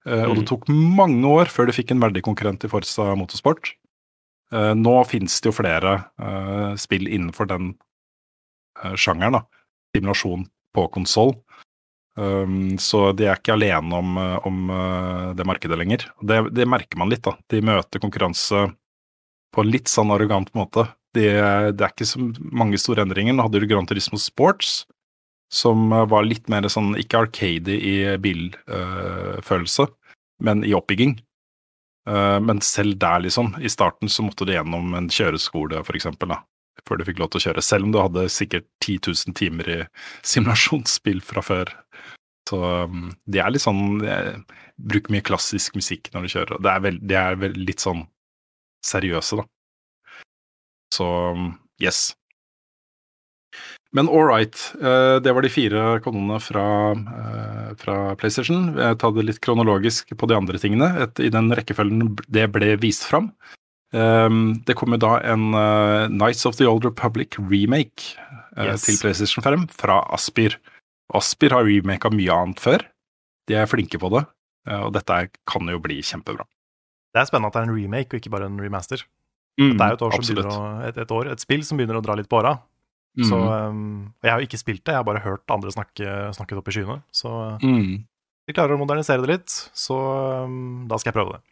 Eh, 0.08 0.24
og 0.24 0.36
det 0.38 0.44
Mm. 0.44 0.48
tok 0.48 0.68
mange 0.72 1.26
år 1.28 1.50
før 1.52 1.66
de 1.68 1.72
fikk 1.76 1.90
en 1.92 2.00
verdig 2.00 2.22
konkurrent 2.24 2.64
i 2.64 2.68
Forza 2.68 3.14
Motorsport. 3.14 3.74
Eh, 4.52 4.72
nå 4.74 4.94
finnes 5.06 5.40
det 5.40 5.50
jo 5.50 5.52
flere 5.52 6.06
eh, 6.18 6.74
spill 6.80 7.06
innenfor 7.06 7.46
den 7.48 7.74
sjangeren, 8.94 9.32
da. 9.32 9.42
Simulasjon 9.94 10.46
på 10.72 10.84
konsoll. 10.94 11.34
Um, 12.16 12.76
så 12.78 13.12
de 13.14 13.26
er 13.26 13.36
ikke 13.36 13.54
alene 13.54 13.92
om, 13.94 14.16
om 14.46 15.34
det 15.34 15.46
markedet 15.46 15.76
lenger. 15.78 16.04
Det, 16.22 16.54
det 16.54 16.66
merker 16.66 16.98
man 16.98 17.10
litt, 17.10 17.22
da. 17.22 17.36
De 17.50 17.60
møter 17.60 17.98
konkurranse 18.02 18.72
på 19.54 19.64
en 19.64 19.70
litt 19.70 19.90
sånn 19.90 20.10
arrogant 20.14 20.50
måte. 20.54 20.86
De, 21.14 21.26
det 21.74 21.82
er 21.82 21.90
ikke 21.90 22.06
så 22.06 22.22
mange 22.54 22.78
store 22.78 23.02
endringer. 23.02 23.34
Nå 23.34 23.46
hadde 23.48 23.58
du 23.62 23.66
Grand 23.66 23.88
Turismo 23.90 24.18
Sports, 24.18 24.84
som 25.50 25.88
var 25.90 26.22
litt 26.26 26.46
mer 26.48 26.62
sånn, 26.70 26.94
ikke 27.00 27.24
arcade 27.26 27.74
i 27.74 28.16
bilfølelse, 28.22 29.88
men 30.44 30.64
i 30.66 30.74
oppbygging. 30.76 31.16
Eh, 32.08 32.38
men 32.40 32.62
selv 32.64 32.98
der, 33.00 33.24
liksom, 33.26 33.54
i 33.60 33.70
starten 33.72 34.10
så 34.12 34.24
måtte 34.26 34.46
du 34.48 34.54
gjennom 34.54 34.94
en 34.98 35.10
kjøreskole, 35.12 35.82
for 35.86 35.98
eksempel, 35.98 36.32
da, 36.34 36.42
før 36.86 37.00
du 37.00 37.06
fikk 37.08 37.20
lov 37.22 37.32
til 37.32 37.42
å 37.42 37.46
kjøre. 37.48 37.64
Selv 37.64 37.88
om 37.88 37.94
du 37.94 38.00
hadde 38.00 38.28
sikkert 38.32 38.68
10 38.84 39.00
000 39.10 39.36
timer 39.38 39.72
i 39.74 39.80
simulasjonsspill 40.26 41.20
fra 41.26 41.44
før. 41.44 41.74
Så 42.48 42.58
det 43.28 43.42
er 43.42 43.52
litt 43.52 43.64
sånn 43.64 44.00
bruk 44.00 44.54
Bruker 44.78 45.10
mye 45.10 45.24
klassisk 45.26 45.74
musikk 45.74 46.06
når 46.14 46.24
du 46.24 46.32
kjører. 46.32 46.60
Det 46.62 46.70
er 46.70 46.82
vel, 46.84 46.98
det 47.10 47.16
er 47.18 47.38
vel 47.40 47.56
litt 47.58 47.82
sånn 47.82 48.04
seriøse, 48.86 49.40
da. 49.40 49.44
Så 50.94 51.06
um, 51.34 51.48
yes. 51.82 52.12
Men 53.96 54.08
all 54.12 54.26
right. 54.28 54.56
eh, 54.82 55.16
det 55.24 55.32
var 55.32 55.42
de 55.42 55.50
fire 55.52 55.84
kanonene 56.04 56.40
fra, 56.44 56.64
eh, 56.92 57.70
fra 57.80 57.96
PlayStation. 58.20 58.74
Jeg 58.76 58.98
tar 59.00 59.14
det 59.16 59.24
litt 59.24 59.40
kronologisk 59.44 60.12
på 60.16 60.28
de 60.28 60.36
andre 60.36 60.60
tingene. 60.60 60.90
Et, 61.06 61.22
I 61.24 61.30
den 61.32 61.48
rekkefølgen 61.56 62.18
det 62.28 62.50
ble 62.52 62.74
vist 62.82 63.06
fram. 63.08 63.32
Um, 63.96 64.58
det 64.68 64.76
kommer 64.76 65.00
da 65.00 65.14
en 65.24 65.54
uh, 65.56 66.10
Nights 66.12 66.44
of 66.44 66.58
the 66.58 66.66
Old 66.68 66.84
Republic 66.84 67.38
remake 67.40 68.18
Yes. 68.58 68.82
til 68.82 68.96
PlayStation 68.98 69.44
5 69.44 69.68
fra 69.70 70.00
Aspyr. 70.12 70.56
Aspyr 71.14 71.54
har 71.54 71.64
remaka 71.64 72.10
mye 72.10 72.34
annet 72.34 72.58
før. 72.58 72.82
De 73.46 73.54
er 73.54 73.68
flinke 73.70 74.00
på 74.02 74.10
det, 74.10 74.24
og 74.66 74.90
dette 74.96 75.18
kan 75.46 75.70
jo 75.70 75.78
bli 75.78 76.00
kjempebra. 76.02 76.42
Det 77.14 77.22
er 77.22 77.28
spennende 77.30 77.52
at 77.52 77.54
det 77.54 77.60
er 77.62 77.68
en 77.70 77.76
remake 77.76 78.10
og 78.10 78.18
ikke 78.18 78.32
bare 78.34 78.48
en 78.50 78.58
remaster. 78.58 79.04
Mm, 79.58 79.76
Det 79.76 79.84
er 79.86 79.94
jo 79.94 79.98
et, 79.98 80.02
år 80.06 80.16
som 80.18 80.40
å, 80.42 80.58
et, 80.86 80.98
et 81.02 81.14
år, 81.14 81.30
et 81.32 81.42
spill 81.42 81.62
som 81.66 81.78
begynner 81.78 81.98
å 81.98 82.02
dra 82.04 82.14
litt 82.18 82.28
på 82.30 82.38
åra. 82.38 82.56
Mm. 83.18 83.26
Så 83.26 83.38
um, 83.42 84.14
Jeg 84.22 84.30
har 84.30 84.38
jo 84.40 84.46
ikke 84.46 84.60
spilt 84.60 84.84
det, 84.86 84.92
jeg 84.94 85.00
har 85.00 85.06
bare 85.08 85.24
hørt 85.24 85.50
andre 85.50 85.72
snakke, 85.74 86.12
snakket 86.36 86.58
opp 86.60 86.68
i 86.70 86.74
skyene. 86.76 87.00
Så 87.10 87.32
Mm. 87.64 88.04
de 88.46 88.54
klarer 88.54 88.76
å 88.76 88.80
modernisere 88.80 89.20
det 89.26 89.28
litt, 89.32 89.50
så 89.74 89.96
um, 90.46 90.86
da 90.88 90.96
skal 90.98 91.10
jeg 91.12 91.18
prøve 91.18 91.34
det. 91.36 91.42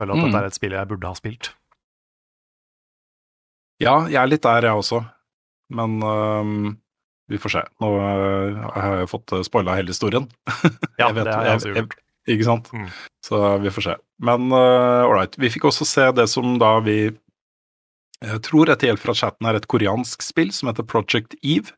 Føler 0.00 0.12
at 0.12 0.18
Mm. 0.20 0.24
dette 0.28 0.42
er 0.42 0.46
et 0.50 0.54
spill 0.58 0.72
jeg 0.76 0.88
burde 0.90 1.08
ha 1.08 1.14
spilt. 1.16 1.50
Ja, 3.82 3.94
jeg 4.06 4.20
er 4.20 4.28
litt 4.30 4.42
der, 4.44 4.62
jeg 4.68 4.78
også. 4.78 5.00
Men 5.72 5.96
um, 6.04 6.76
vi 7.32 7.38
får 7.40 7.54
se. 7.56 7.62
Nå 7.82 7.88
uh, 7.96 8.70
har 8.76 8.98
jeg 9.00 9.10
fått 9.10 9.32
spoila 9.48 9.74
hele 9.78 9.90
historien. 9.94 10.28
Ja, 11.00 11.08
det 11.16 11.24
har 11.26 11.46
jeg 11.48 11.56
også 11.58 11.72
gjort. 11.74 11.94
Ikke 12.30 12.44
sant? 12.46 12.68
Mm. 12.76 12.86
Så 13.26 13.38
vi 13.64 13.70
får 13.74 13.82
se. 13.88 13.94
Men 14.22 14.52
uh, 14.52 15.02
all 15.08 15.14
right. 15.16 15.34
Vi 15.40 15.48
fikk 15.50 15.64
også 15.70 15.86
se 15.88 16.04
det 16.14 16.28
som 16.30 16.58
da 16.62 16.76
vi 16.84 16.98
jeg 18.22 18.42
tror 18.46 18.70
etter 18.70 18.90
hjelp 18.90 19.02
fra 19.02 19.14
chatten 19.18 19.48
er 19.48 19.58
et 19.58 19.68
koreansk 19.70 20.24
spill 20.24 20.52
som 20.54 20.70
heter 20.70 20.86
Project 20.88 21.36
Eve. 21.42 21.74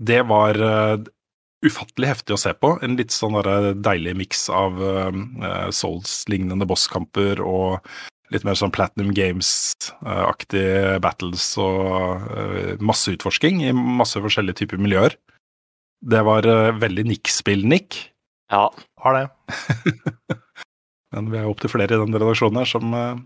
Det 0.00 0.22
var 0.28 0.56
uh, 0.60 0.96
ufattelig 1.66 2.14
heftig 2.14 2.36
å 2.36 2.40
se 2.40 2.54
på. 2.56 2.74
En 2.84 2.96
litt 2.96 3.12
sånn 3.12 3.36
derre 3.36 3.74
deilig 3.76 4.14
miks 4.16 4.46
av 4.52 4.80
uh, 4.80 5.10
Souls-lignende 5.74 6.68
bosskamper 6.68 7.42
og 7.44 7.84
litt 8.32 8.46
mer 8.46 8.56
sånn 8.56 8.72
Platinum 8.72 9.10
Games-aktige 9.16 10.96
battles 11.04 11.52
og 11.60 12.30
uh, 12.30 12.72
masse 12.80 13.12
utforsking 13.12 13.60
i 13.66 13.74
masse 13.76 14.20
forskjellige 14.22 14.62
typer 14.62 14.80
miljøer. 14.80 15.18
Det 16.00 16.22
var 16.24 16.46
veldig 16.80 17.10
Nick-spill-Nick. 17.10 17.98
Ja. 18.50 18.70
Har 19.04 19.18
det. 19.18 19.26
Men 21.14 21.30
vi 21.32 21.40
er 21.40 21.48
opptil 21.50 21.72
flere 21.72 21.96
i 21.96 22.00
den 22.00 22.14
redaksjonen 22.14 22.60
her 22.62 22.70
som 22.70 22.94
eh, 22.94 23.20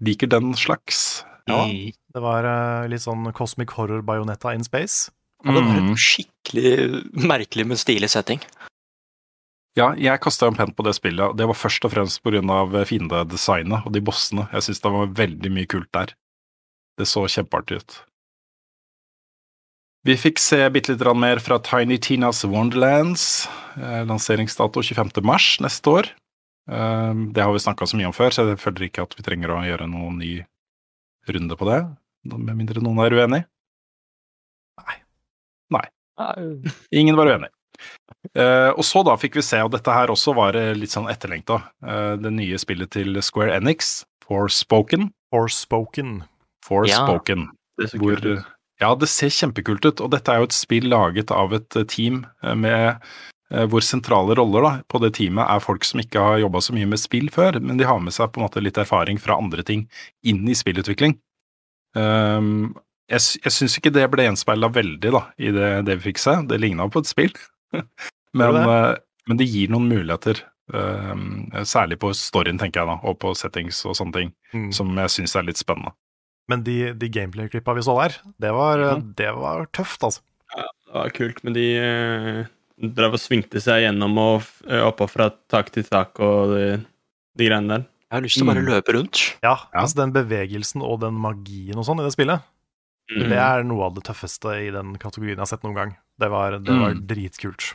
liker 0.00 0.26
den 0.30 0.54
slags. 0.58 1.24
Ja. 1.46 1.64
Mm. 1.68 1.92
Det 2.14 2.22
var 2.22 2.46
uh, 2.46 2.88
litt 2.88 3.02
sånn 3.04 3.26
Cosmic 3.36 3.74
Horror 3.76 4.02
Bayonetta 4.02 4.54
in 4.54 4.64
space. 4.64 5.10
Ja, 5.44 5.52
det 5.52 5.60
var 5.60 5.74
Mm. 5.76 5.88
en 5.90 5.96
skikkelig 6.00 7.02
merkelig, 7.12 7.66
men 7.66 7.76
stilig 7.76 8.08
setting. 8.10 8.40
Ja, 9.76 9.90
jeg 9.98 10.20
kasta 10.22 10.46
en 10.46 10.54
penn 10.54 10.72
på 10.72 10.84
det 10.86 10.94
spillet, 10.94 11.36
det 11.36 11.46
var 11.50 11.54
først 11.58 11.84
og 11.84 11.90
fremst 11.92 12.22
pga. 12.22 12.84
fiendedesignet 12.86 13.84
og 13.84 13.92
de 13.92 14.00
bossene. 14.00 14.48
Jeg 14.52 14.62
syns 14.62 14.80
det 14.80 14.92
var 14.92 15.06
veldig 15.06 15.50
mye 15.52 15.66
kult 15.66 15.90
der. 15.92 16.14
Det 16.96 17.06
så 17.06 17.26
kjempeartig 17.26 17.76
ut. 17.82 18.02
Vi 20.04 20.14
fikk 20.20 20.38
se 20.38 20.60
bitte 20.70 20.92
litt 20.94 21.16
mer 21.16 21.38
fra 21.40 21.58
Tiny 21.58 21.98
Tinas 21.98 22.44
Wonderlands. 22.44 23.48
Eh, 23.76 24.04
lanseringsdato 24.04 24.80
25. 24.82 25.22
mars 25.24 25.58
neste 25.60 25.90
år. 25.90 26.10
Eh, 26.70 27.14
det 27.36 27.44
har 27.44 27.52
vi 27.52 27.64
snakka 27.64 27.88
så 27.88 27.98
mye 28.00 28.10
om 28.10 28.16
før, 28.16 28.34
så 28.34 28.46
jeg 28.48 28.60
føler 28.62 28.88
ikke 28.88 29.04
at 29.06 29.16
vi 29.18 29.26
trenger 29.26 29.54
å 29.54 29.64
gjøre 29.64 29.88
noen 29.90 30.20
ny 30.22 30.36
runde 31.30 31.58
på 31.58 31.68
det. 31.70 31.82
Med 32.34 32.56
mindre 32.56 32.82
noen 32.84 33.02
er 33.04 33.16
uenig. 33.16 33.44
Ingen 36.94 37.16
var 37.18 37.32
uenig. 37.32 37.50
Eh, 38.38 38.70
og 38.70 38.84
så 38.86 39.02
da 39.06 39.16
fikk 39.18 39.38
vi 39.40 39.44
se, 39.44 39.60
og 39.64 39.72
dette 39.74 39.92
her 39.92 40.12
også 40.12 40.34
var 40.36 40.56
eh, 40.58 40.72
litt 40.78 40.94
sånn 40.94 41.10
etterlengta, 41.10 41.60
eh, 41.84 42.14
det 42.22 42.32
nye 42.34 42.60
spillet 42.60 42.92
til 42.94 43.18
Square 43.22 43.56
Enix, 43.58 44.04
Forspoken. 44.24 45.10
Forspoken. 45.34 46.22
Forspoken. 46.64 47.48
Er 47.82 47.96
Hvor, 48.00 48.22
ja, 48.80 48.94
det 48.96 49.10
ser 49.10 49.34
kjempekult 49.34 49.84
ut, 49.84 50.00
og 50.00 50.12
dette 50.14 50.32
er 50.32 50.40
jo 50.40 50.48
et 50.48 50.56
spill 50.56 50.88
laget 50.92 51.34
av 51.34 51.54
et 51.56 51.80
eh, 51.80 51.86
team 51.90 52.24
med 52.42 53.02
hvor 53.70 53.84
sentrale 53.84 54.34
roller 54.38 54.64
da, 54.64 54.70
på 54.88 54.98
det 55.02 55.12
teamet 55.18 55.44
er 55.44 55.60
folk 55.62 55.84
som 55.86 56.00
ikke 56.00 56.22
har 56.22 56.38
jobba 56.40 56.62
så 56.64 56.74
mye 56.74 56.88
med 56.88 56.98
spill 56.98 57.28
før, 57.30 57.58
men 57.60 57.76
de 57.78 57.86
har 57.86 58.00
med 58.02 58.14
seg 58.16 58.32
på 58.32 58.40
en 58.40 58.46
måte 58.46 58.62
litt 58.64 58.78
erfaring 58.80 59.20
fra 59.20 59.36
andre 59.36 59.62
ting 59.66 59.84
inn 60.26 60.40
i 60.48 60.56
spillutvikling. 60.56 61.18
Um, 61.94 62.72
jeg 63.12 63.44
jeg 63.44 63.52
syns 63.52 63.76
ikke 63.78 63.92
det 63.94 64.06
ble 64.10 64.24
gjenspeila 64.26 64.70
veldig 64.72 65.12
da, 65.12 65.22
i 65.36 65.52
det, 65.54 65.70
det 65.86 65.98
vi 66.00 66.08
fikk 66.08 66.22
se. 66.22 66.38
Det 66.48 66.58
ligna 66.58 66.88
på 66.90 67.04
et 67.04 67.10
spill, 67.10 67.34
men, 68.38 68.56
det? 68.56 68.64
Uh, 68.64 68.96
men 69.28 69.40
det 69.40 69.50
gir 69.50 69.72
noen 69.72 69.90
muligheter. 69.92 70.40
Um, 70.72 71.50
særlig 71.68 71.98
på 72.00 72.14
storyen, 72.16 72.56
tenker 72.58 72.80
jeg 72.80 72.88
da, 72.88 72.96
og 73.04 73.18
på 73.20 73.34
settings 73.36 73.82
og 73.84 73.98
sånne 73.98 74.16
ting, 74.16 74.32
Mm. 74.54 74.70
som 74.72 74.92
jeg 74.96 75.10
syns 75.10 75.36
er 75.36 75.44
litt 75.44 75.58
spennende. 75.60 75.90
Men 76.48 76.62
de, 76.62 76.92
de 76.94 77.08
gameplay-klippa 77.10 77.74
vi 77.74 77.82
så 77.82 77.96
der, 77.98 78.16
det 78.40 78.52
var, 78.54 78.80
mm. 79.00 79.14
det 79.18 79.30
var 79.36 79.66
tøft, 79.74 80.04
altså. 80.04 80.22
Det 80.54 80.94
var 80.94 81.10
kult, 81.16 81.40
men 81.44 81.56
de 81.56 81.64
eh, 81.80 82.46
drev 82.94 83.14
og 83.16 83.20
svingte 83.22 83.60
seg 83.62 83.82
gjennom 83.86 84.18
og 84.18 84.42
eh, 84.68 84.82
oppa 84.84 85.06
fra 85.08 85.30
tak 85.48 85.70
til 85.74 85.84
tak 85.88 86.18
og 86.20 86.52
de, 86.54 86.66
de 87.38 87.48
greiene 87.48 87.68
der. 87.78 87.86
Jeg 88.10 88.16
har 88.18 88.22
lyst 88.26 88.36
til 88.38 88.44
å 88.46 88.50
bare 88.52 88.62
Mm. 88.62 88.68
løpe 88.70 88.92
rundt. 88.94 89.22
Ja, 89.42 89.56
Ja. 89.72 89.80
altså 89.80 89.96
den 90.02 90.12
bevegelsen 90.12 90.82
og 90.82 91.00
den 91.00 91.14
magien 91.18 91.76
og 91.80 91.84
sånn 91.88 92.00
i 92.00 92.04
det 92.04 92.12
spillet, 92.14 92.42
Mm. 93.10 93.28
det 93.28 93.36
er 93.38 93.62
noe 93.64 93.84
av 93.84 93.94
det 93.94 94.04
tøffeste 94.04 94.48
i 94.66 94.70
den 94.72 94.94
kategorien 94.96 95.36
jeg 95.36 95.42
har 95.44 95.46
sett 95.50 95.62
noen 95.64 95.74
gang. 95.74 95.96
Det 96.18 96.30
var, 96.30 96.52
det 96.58 96.72
var 96.72 96.94
Mm. 96.94 97.06
dritkult. 97.06 97.74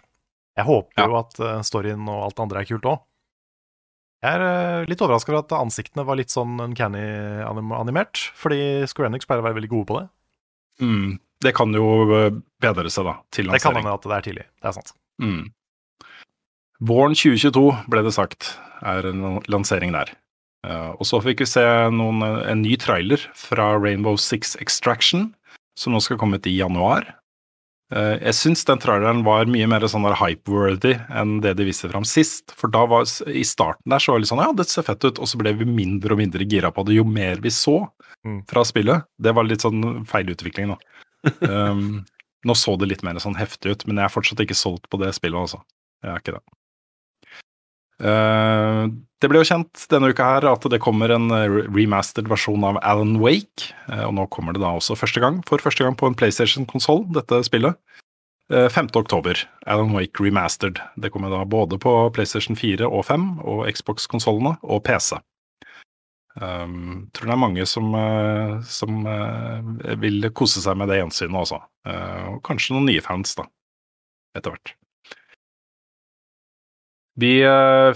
Jeg 0.57 0.65
håper 0.65 0.97
Ja. 0.97 1.05
jo 1.07 1.15
at 1.17 1.39
eh, 1.39 1.59
storyen 1.61 2.07
og 2.09 2.23
alt 2.23 2.35
det 2.35 2.41
andre 2.41 2.59
er 2.61 2.65
kult 2.65 2.81
òg. 2.85 2.99
Jeg 4.23 4.33
er 4.35 4.41
eh, 4.81 4.85
litt 4.85 4.99
overraska 4.99 5.29
over 5.29 5.39
at 5.39 5.49
ansiktene 5.61 6.03
var 6.05 6.15
litt 6.15 6.27
sånn 6.29 6.57
uncanny-animert, 6.59 8.31
fordi 8.35 8.85
Square 8.87 9.09
Enix 9.11 9.25
pleier 9.25 9.41
å 9.43 9.45
være 9.47 9.55
veldig 9.61 9.69
gode 9.71 9.87
på 9.87 9.99
det. 9.99 10.09
Mm, 10.81 11.19
det 11.41 11.53
kan 11.55 11.71
jo 11.73 11.85
eh, 12.15 12.31
bedre 12.61 12.89
seg, 12.91 13.05
da, 13.07 13.17
til 13.31 13.47
Det 13.49 13.61
kan 13.61 13.73
lansering. 13.73 13.83
hende 13.85 13.93
at 13.99 14.07
det 14.09 14.17
er 14.17 14.25
tidlig, 14.29 14.45
det 14.61 14.69
er 14.71 14.77
sant. 14.79 14.93
Mm. 15.21 15.45
Våren 16.79 17.15
2022 17.17 17.63
ble 17.91 18.03
det 18.05 18.15
sagt, 18.15 18.53
er 18.87 19.07
en 19.09 19.39
lansering 19.51 19.91
der. 19.95 20.13
Eh, 20.67 20.89
og 20.95 21.05
så 21.07 21.19
fikk 21.23 21.43
vi 21.43 21.49
se 21.51 21.63
noen, 21.91 22.23
en 22.23 22.61
ny 22.63 22.75
trailer 22.79 23.23
fra 23.35 23.73
Rainbow 23.79 24.15
Six 24.19 24.55
Extraction, 24.63 25.29
som 25.79 25.95
nå 25.95 26.01
skal 26.03 26.19
komme 26.19 26.39
ut 26.39 26.47
i 26.47 26.55
januar. 26.57 27.05
Eh, 27.91 28.15
jeg 28.21 28.35
syns 28.37 28.63
den 28.67 28.79
traileren 28.83 29.23
var 29.25 29.47
mye 29.49 29.67
mer 29.71 29.81
sånn 29.89 30.05
hype-worthy 30.07 30.93
enn 31.19 31.39
det 31.43 31.55
de 31.59 31.65
viste 31.67 31.89
fram 31.91 32.05
sist. 32.07 32.51
For 32.55 32.71
da 32.71 32.83
var 32.87 33.07
i 33.27 33.43
starten 33.47 33.89
der 33.91 34.03
så 34.03 34.13
var 34.13 34.19
det 34.19 34.27
litt 34.27 34.31
sånn 34.33 34.43
ja, 34.43 34.51
det 34.59 34.67
ser 34.69 34.85
fett 34.87 35.07
ut, 35.07 35.19
og 35.19 35.27
så 35.31 35.39
ble 35.41 35.55
vi 35.59 35.65
mindre 35.67 36.13
og 36.15 36.21
mindre 36.21 36.45
gira 36.47 36.71
på 36.75 36.85
det 36.87 36.99
jo 36.99 37.07
mer 37.07 37.41
vi 37.43 37.51
så 37.55 37.81
Mm. 38.19 38.41
fra 38.51 38.65
spillet. 38.67 39.05
Det 39.15 39.31
var 39.31 39.45
litt 39.47 39.61
sånn 39.63 40.03
feil 40.05 40.27
utvikling, 40.27 40.73
da. 40.73 40.75
Um, 41.43 42.05
nå 42.47 42.55
så 42.55 42.75
det 42.79 42.87
litt 42.87 43.03
mer 43.03 43.19
sånn 43.19 43.37
heftig 43.39 43.73
ut, 43.73 43.85
men 43.87 43.99
jeg 43.99 44.07
er 44.07 44.13
fortsatt 44.13 44.43
ikke 44.43 44.57
solgt 44.57 44.87
på 44.91 44.99
det 45.01 45.11
spillet, 45.17 45.39
altså. 45.39 45.61
Jeg 46.05 46.13
er 46.13 46.23
ikke 46.23 46.37
det. 46.37 46.43
Uh, 47.99 48.87
det 49.19 49.27
ble 49.27 49.41
jo 49.41 49.49
kjent 49.49 49.81
denne 49.91 50.13
uka 50.13 50.27
her 50.37 50.47
at 50.47 50.63
det 50.71 50.79
kommer 50.79 51.11
en 51.11 51.27
eh, 51.35 51.57
remastered 51.67 52.29
versjon 52.31 52.63
av 52.63 52.77
Alan 52.87 53.17
Wake. 53.19 53.73
Uh, 53.91 54.05
og 54.07 54.13
nå 54.15 54.27
kommer 54.31 54.55
det 54.55 54.63
da 54.63 54.71
også 54.77 54.95
første 54.95 55.19
gang, 55.19 55.41
for 55.49 55.59
første 55.59 55.83
gang 55.83 55.97
på 55.99 56.07
en 56.07 56.15
PlayStation-konsoll, 56.15 57.03
dette 57.17 57.41
spillet. 57.47 57.75
Uh, 58.47 58.69
5. 58.71 58.93
oktober. 58.95 59.43
Alan 59.67 59.91
Wake 59.91 60.23
remastered. 60.23 60.79
Det 60.95 61.11
kommer 61.11 61.35
da 61.35 61.43
både 61.43 61.77
på 61.83 61.97
PlayStation 62.15 62.55
4 62.55 62.87
og 62.87 63.03
5 63.11 63.27
og 63.43 63.67
Xbox-konsollene 63.67 64.55
og 64.63 64.85
PC. 64.87 65.19
Um, 66.39 67.09
tror 67.11 67.27
det 67.27 67.33
er 67.33 67.41
mange 67.41 67.65
som, 67.67 67.89
uh, 67.91 68.59
som 68.63 69.01
uh, 69.03 69.95
vil 69.99 70.29
kose 70.31 70.61
seg 70.63 70.77
med 70.79 70.87
det 70.87 71.01
gjensynet 71.01 71.35
også. 71.35 71.59
Uh, 71.87 72.35
og 72.35 72.37
kanskje 72.47 72.77
noen 72.77 72.87
nye 72.87 73.03
fans, 73.03 73.33
da, 73.35 73.43
etter 74.37 74.55
hvert. 74.55 74.75
Vi 77.19 77.33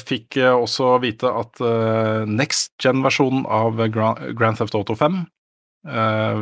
fikk 0.03 0.35
også 0.43 0.97
vite 0.99 1.29
at 1.31 1.61
next 2.27 2.73
gen-versjonen 2.83 3.45
av 3.47 3.77
Grand, 3.93 4.19
Grand 4.35 4.59
Theft 4.59 4.75
Auto 4.75 4.97
5 4.99 5.21
eh, 5.87 6.41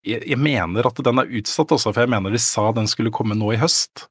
jeg, 0.00 0.22
jeg 0.22 0.38
mener 0.40 0.88
at 0.88 1.02
den 1.04 1.20
er 1.20 1.34
utsatt 1.36 1.74
også, 1.76 1.92
for 1.92 2.06
jeg 2.06 2.12
mener 2.14 2.32
de 2.32 2.40
sa 2.40 2.70
den 2.72 2.88
skulle 2.88 3.12
komme 3.12 3.36
nå 3.36 3.50
i 3.52 3.60
høst. 3.60 4.06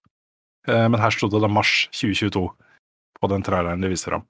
Men 0.70 1.00
her 1.02 1.18
sto 1.18 1.32
det 1.34 1.42
da 1.42 1.50
mars 1.50 1.88
2022 1.98 2.46
på 3.18 3.32
den 3.34 3.48
traileren 3.48 3.82
de 3.82 3.90
viser 3.90 4.14
fram. 4.14 4.28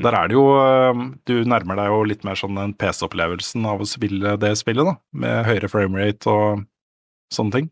Der 0.00 0.16
er 0.16 0.30
det 0.30 0.36
jo 0.38 0.46
eh, 0.56 1.00
Du 1.28 1.34
nærmer 1.44 1.76
deg 1.76 1.90
jo 1.92 2.04
litt 2.08 2.22
mer 2.24 2.38
sånn 2.38 2.56
den 2.56 2.72
PC-opplevelsen 2.80 3.66
av 3.68 3.82
å 3.82 3.88
spille 3.88 4.36
det 4.40 4.54
spillet, 4.60 4.88
da. 4.88 4.96
Med 5.12 5.44
høyere 5.48 5.68
framerate 5.72 6.32
og 6.32 6.64
sånne 7.34 7.58
ting. 7.58 7.68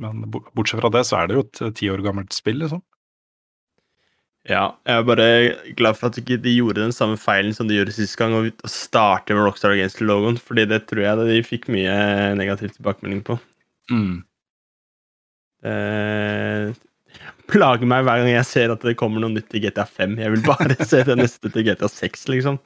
Men 0.00 0.26
bortsett 0.28 0.82
fra 0.82 0.92
det, 0.92 1.06
så 1.08 1.22
er 1.22 1.30
det 1.30 1.38
jo 1.38 1.46
et 1.46 1.62
eh, 1.64 1.72
ti 1.78 1.88
år 1.92 2.04
gammelt 2.04 2.36
spill, 2.36 2.60
liksom. 2.60 2.84
Ja, 4.46 4.76
jeg 4.86 5.00
er 5.00 5.06
bare 5.08 5.28
glad 5.74 5.96
for 5.98 6.06
at 6.06 6.18
ikke 6.20 6.36
de 6.38 6.52
gjorde 6.54 6.84
den 6.84 6.94
samme 6.94 7.16
feilen 7.18 7.56
som 7.56 7.66
de 7.66 7.80
gjorde 7.80 7.96
sist 7.96 8.14
gang, 8.20 8.36
og 8.36 8.52
og 8.52 8.70
starte 8.70 9.34
med 9.34 9.42
Rockstar 9.42 9.74
Games-logoen, 9.74 10.38
fordi 10.38 10.68
det 10.70 10.84
tror 10.86 11.02
jeg 11.02 11.24
de 11.32 11.40
fikk 11.42 11.66
mye 11.72 11.96
negativ 12.38 12.76
tilbakemelding 12.76 13.24
på. 13.26 13.40
Mm. 13.90 14.20
Det 15.66 16.76
plager 17.50 17.86
meg 17.88 18.04
hver 18.06 18.22
gang 18.22 18.32
jeg 18.34 18.46
ser 18.48 18.72
at 18.74 18.80
det 18.86 18.96
kommer 19.00 19.20
noe 19.22 19.30
nytt 19.34 19.48
til 19.52 19.62
GTA 19.66 19.84
5. 19.86 20.16
Jeg 20.18 20.32
vil 20.34 20.42
bare 20.46 20.76
se 20.90 21.02
det 21.06 21.16
neste 21.18 21.50
til 21.52 21.64
GTA 21.68 21.88
6, 21.92 22.26
liksom. 22.32 22.58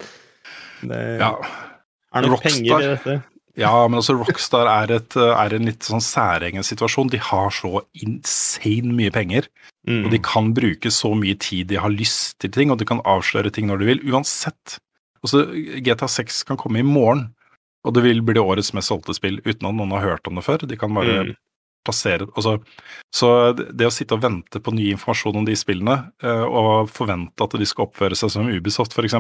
Det 0.82 1.00
Ja. 1.20 1.34
er 2.14 2.22
nok 2.26 2.38
Rockstar. 2.40 2.50
penger 2.56 2.80
i 2.80 2.94
dette. 2.94 3.22
Ja, 3.58 3.72
men 3.88 3.98
altså 3.98 4.14
Rockstar 4.16 4.68
er, 4.70 4.92
et, 4.96 5.16
er 5.16 5.54
en 5.56 5.66
litt 5.66 5.82
sånn 5.84 6.00
særegen 6.00 6.62
situasjon. 6.64 7.10
De 7.10 7.18
har 7.18 7.50
så 7.52 7.82
insane 8.00 8.94
mye 8.94 9.10
penger, 9.12 9.48
Mm. 9.88 10.04
og 10.04 10.10
de 10.12 10.18
kan 10.20 10.52
bruke 10.54 10.90
så 10.92 11.14
mye 11.16 11.38
tid 11.40 11.68
de 11.68 11.76
har 11.80 11.88
lyst 11.90 12.38
til 12.38 12.50
ting, 12.52 12.70
og 12.70 12.78
de 12.78 12.84
kan 12.84 13.00
avsløre 13.08 13.50
ting 13.52 13.66
når 13.66 13.78
de 13.80 13.86
vil, 13.86 14.00
uansett. 14.12 14.78
Altså, 15.24 15.46
GTA 15.82 16.06
6 16.08 16.42
kan 16.44 16.56
komme 16.60 16.78
i 16.80 16.82
morgen, 16.86 17.30
og 17.84 17.94
det 17.96 18.02
vil 18.04 18.20
bli 18.22 18.34
årets 18.40 18.72
mest 18.76 18.88
solgte 18.92 19.14
spill 19.16 19.40
uten 19.44 19.66
at 19.68 19.74
noen 19.74 19.90
har 19.96 20.04
hørt 20.04 20.28
om 20.28 20.36
det 20.36 20.44
før. 20.44 20.66
De 20.68 20.76
kan 20.76 20.92
bare 20.94 21.24
Mm. 21.24 21.34
Plassere 21.86 22.28
altså, 22.34 22.58
Så 23.14 23.30
det 23.56 23.88
å 23.88 23.92
sitte 23.94 24.16
og 24.16 24.24
vente 24.24 24.60
på 24.62 24.74
ny 24.76 24.90
informasjon 24.94 25.40
om 25.40 25.48
de 25.48 25.56
spillene, 25.58 25.96
eh, 26.22 26.44
og 26.46 26.90
forvente 26.92 27.46
at 27.46 27.56
de 27.58 27.68
skal 27.68 27.88
oppføre 27.88 28.18
seg 28.18 28.32
som 28.34 28.50
Ubisoft, 28.50 28.96
f.eks., 28.96 29.16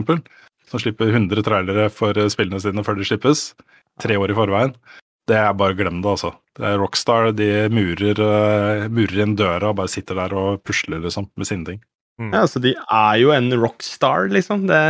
som 0.70 0.82
slipper 0.82 1.10
100 1.10 1.42
trailere 1.46 1.88
for 1.92 2.16
eh, 2.18 2.30
spillene 2.32 2.60
sine 2.62 2.84
før 2.86 3.00
de 3.00 3.08
slippes, 3.08 3.50
tre 4.00 4.18
år 4.20 4.32
i 4.32 4.38
forveien, 4.38 4.74
det 5.30 5.38
er 5.38 5.54
bare 5.54 5.76
glem 5.78 6.00
det, 6.02 6.10
altså. 6.10 6.32
Det 6.58 6.66
er 6.66 6.80
Rockstar, 6.80 7.30
de 7.38 7.50
murer, 7.72 8.18
eh, 8.18 8.86
murer 8.90 9.24
inn 9.24 9.36
døra 9.38 9.70
og 9.70 9.80
bare 9.80 9.92
sitter 9.92 10.18
der 10.18 10.34
og 10.36 10.62
pusler, 10.66 11.02
liksom, 11.04 11.30
med 11.38 11.48
sine 11.48 11.66
ting. 11.68 11.82
Ja, 12.20 12.44
så 12.50 12.60
de 12.60 12.74
er 12.76 13.14
jo 13.16 13.30
en 13.32 13.48
rockstar, 13.56 14.28
liksom. 14.32 14.66
Det 14.68 14.80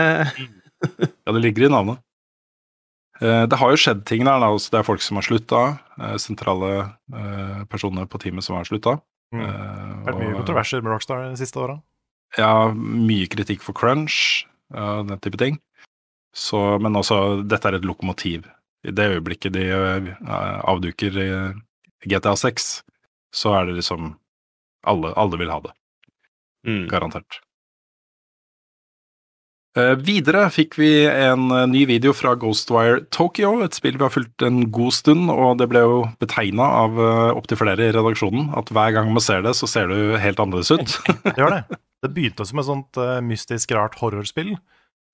Ja, 0.81 1.33
det 1.33 1.43
ligger 1.45 1.67
i 1.67 1.73
navnet. 1.73 2.01
Eh, 3.21 3.47
Det 3.47 3.59
har 3.61 3.71
jo 3.71 3.77
skjedd 3.81 4.05
ting 4.09 4.25
der. 4.25 4.41
Det 4.41 4.79
er 4.81 4.87
folk 4.87 5.03
som 5.05 5.17
har 5.21 5.27
slutta. 5.27 5.63
Sentrale 6.19 6.71
eh, 7.15 7.65
personer 7.69 8.07
på 8.09 8.19
teamet 8.23 8.45
som 8.47 8.57
har 8.57 8.65
slutta. 8.65 8.99
Mm. 9.35 9.43
Eh, 9.45 10.05
Vært 10.09 10.21
mye 10.23 10.37
kontroverser 10.39 10.83
med 10.83 10.93
Rockstar 10.95 11.29
de 11.29 11.37
siste 11.41 11.61
åra. 11.61 11.81
Ja, 12.39 12.71
mye 12.75 13.27
kritikk 13.31 13.61
for 13.63 13.75
crunch 13.75 14.47
og 14.71 15.09
den 15.11 15.19
type 15.19 15.37
ting. 15.39 15.59
Så, 16.35 16.79
men 16.81 16.95
også, 16.95 17.43
dette 17.51 17.67
er 17.69 17.75
et 17.81 17.85
lokomotiv. 17.87 18.47
I 18.87 18.93
det 18.95 19.09
øyeblikket 19.17 19.53
de 19.53 19.65
eh, 19.69 20.61
avduker 20.65 21.13
GTA 22.07 22.33
6, 22.39 22.69
så 23.35 23.53
er 23.59 23.67
det 23.69 23.77
liksom 23.83 24.15
Alle, 24.89 25.11
alle 25.21 25.37
vil 25.37 25.51
ha 25.53 25.59
det. 25.61 25.73
mm. 26.65 26.87
Garantert. 26.89 27.41
Eh, 29.79 29.93
videre 30.03 30.49
fikk 30.51 30.75
vi 30.81 30.89
en 31.07 31.45
eh, 31.55 31.67
ny 31.71 31.85
video 31.87 32.11
fra 32.17 32.33
Ghostwire 32.35 33.05
Tokyo, 33.15 33.53
et 33.63 33.77
spill 33.79 33.95
vi 34.01 34.03
har 34.03 34.11
fulgt 34.11 34.43
en 34.43 34.65
god 34.75 34.97
stund, 34.97 35.31
og 35.31 35.61
det 35.61 35.69
ble 35.71 35.85
jo 35.85 36.01
betegna 36.19 36.67
av 36.81 36.99
uh, 36.99 37.31
opptil 37.39 37.61
flere 37.61 37.87
i 37.87 37.93
redaksjonen 37.95 38.49
at 38.59 38.73
hver 38.75 38.97
gang 38.97 39.13
man 39.15 39.23
ser 39.23 39.45
det, 39.47 39.53
så 39.55 39.69
ser 39.71 39.93
det 39.93 40.19
helt 40.25 40.43
annerledes 40.43 40.73
ut. 40.75 40.97
Det 41.29 41.37
gjør 41.39 41.55
det. 41.55 41.79
Det 42.03 42.11
begynte 42.17 42.47
som 42.49 42.59
et 42.59 42.67
sånt 42.67 42.99
eh, 42.99 43.21
mystisk, 43.23 43.77
rart 43.79 43.95
horrorspill. 44.01 44.57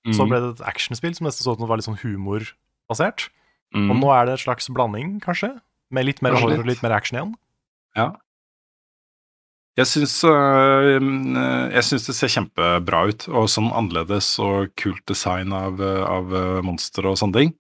Så 0.07 0.23
Mm. 0.23 0.29
ble 0.31 0.39
det 0.39 0.51
et 0.55 0.67
actionspill 0.71 1.15
som 1.19 1.27
nesten 1.27 1.43
så 1.43 1.53
ut 1.57 1.59
som 1.59 1.67
var 1.67 1.81
litt 1.81 1.89
sånn 1.89 1.99
humorbasert. 1.99 3.25
Mm. 3.75 3.89
Og 3.91 3.97
nå 3.99 4.11
er 4.15 4.29
det 4.29 4.37
et 4.37 4.45
slags 4.45 4.69
blanding, 4.71 5.17
kanskje? 5.25 5.49
Med 5.91 6.07
litt 6.07 6.23
mer 6.23 6.37
horror 6.39 6.63
og 6.63 6.69
litt 6.71 6.85
mer 6.85 6.95
action 6.95 7.19
igjen? 7.19 7.33
Ja. 7.99 8.13
Jeg 9.77 9.91
syns, 9.91 10.15
øh, 10.25 10.95
syns 11.85 12.07
det 12.09 12.15
ser 12.17 12.33
kjempebra 12.33 13.03
ut, 13.11 13.27
og 13.29 13.51
sånn 13.53 13.69
annerledes 13.77 14.31
og 14.41 14.71
kult 14.81 15.03
design 15.11 15.53
av, 15.53 15.81
øh, 15.85 16.01
av 16.01 16.33
øh, 16.33 16.63
monstre 16.65 17.11
og 17.11 17.19
sånne 17.21 17.43
ting. 17.43 17.53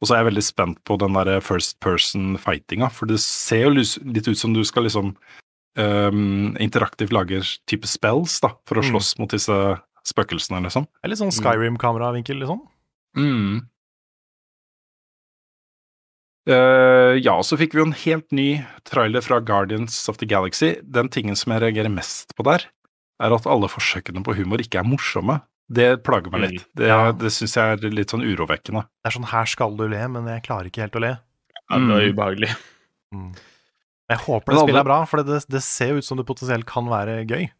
Og 0.00 0.06
så 0.06 0.14
er 0.14 0.22
jeg 0.22 0.28
veldig 0.30 0.44
spent 0.46 0.78
på 0.86 0.96
den 1.02 1.16
der 1.18 1.40
first 1.42 1.80
person 1.82 2.36
fightinga, 2.38 2.88
for 2.94 3.10
det 3.10 3.18
ser 3.20 3.66
jo 3.66 3.74
litt 3.74 4.28
ut 4.28 4.38
som 4.38 4.54
du 4.54 4.62
skal 4.64 4.86
liksom 4.86 5.16
um, 5.76 6.56
interaktivt 6.62 7.12
lage 7.12 7.42
type 7.68 7.88
spells 7.90 8.38
da, 8.40 8.54
for 8.64 8.80
å 8.80 8.84
Mm. 8.84 8.90
slåss 8.92 9.18
mot 9.18 9.28
disse 9.28 9.52
spøkelsene, 10.06 10.62
liksom. 10.62 10.86
Eller 11.02 11.16
er 11.16 11.24
sånn 11.26 11.34
Skyrim-kameravinkel, 11.34 12.38
liksom. 12.40 12.62
Mm. 13.16 13.66
Eh, 16.46 17.16
ja, 17.24 17.34
så 17.42 17.56
fikk 17.58 17.74
vi 17.74 17.80
jo 17.82 17.86
en 17.88 17.96
helt 18.04 18.30
ny 18.36 18.48
trailer 18.86 19.24
fra 19.24 19.40
Guardians 19.42 19.96
of 20.08 20.18
the 20.20 20.26
Galaxy. 20.30 20.76
Den 20.82 21.08
tingen 21.10 21.34
som 21.38 21.52
jeg 21.52 21.62
reagerer 21.64 21.90
mest 21.92 22.34
på 22.38 22.44
der, 22.46 22.66
er 23.22 23.34
at 23.34 23.46
alle 23.50 23.66
forsøkene 23.72 24.22
på 24.22 24.34
humor 24.38 24.62
ikke 24.62 24.78
er 24.78 24.86
morsomme. 24.86 25.40
Det 25.72 26.04
plager 26.06 26.30
meg 26.30 26.44
litt. 26.52 26.66
Det, 26.78 26.86
Ja. 26.86 27.10
det 27.10 27.32
syns 27.34 27.56
jeg 27.56 27.78
er 27.82 27.90
litt 27.90 28.10
sånn 28.14 28.22
urovekkende. 28.22 28.84
Det 29.02 29.10
er 29.10 29.18
sånn 29.18 29.26
'her 29.32 29.44
skal 29.46 29.76
du 29.76 29.88
le', 29.88 30.08
men 30.08 30.26
jeg 30.26 30.44
klarer 30.44 30.66
ikke 30.70 30.82
helt 30.86 30.94
å 30.94 31.00
le. 31.00 31.18
Ja, 31.70 31.78
det 31.78 31.88
var 31.88 32.00
Mm. 32.00 32.12
ubehagelig. 32.14 32.56
Mm. 33.12 33.34
Jeg 34.08 34.18
håper 34.18 34.52
det 34.52 34.60
spillet 34.62 34.80
er 34.80 34.84
bra, 34.84 35.04
for 35.04 35.22
det, 35.24 35.44
det 35.50 35.62
ser 35.62 35.96
ut 35.96 36.04
som 36.04 36.16
det 36.16 36.26
potensielt 36.26 36.64
kan 36.66 36.84
være 36.86 37.26
gøy. 37.26 37.50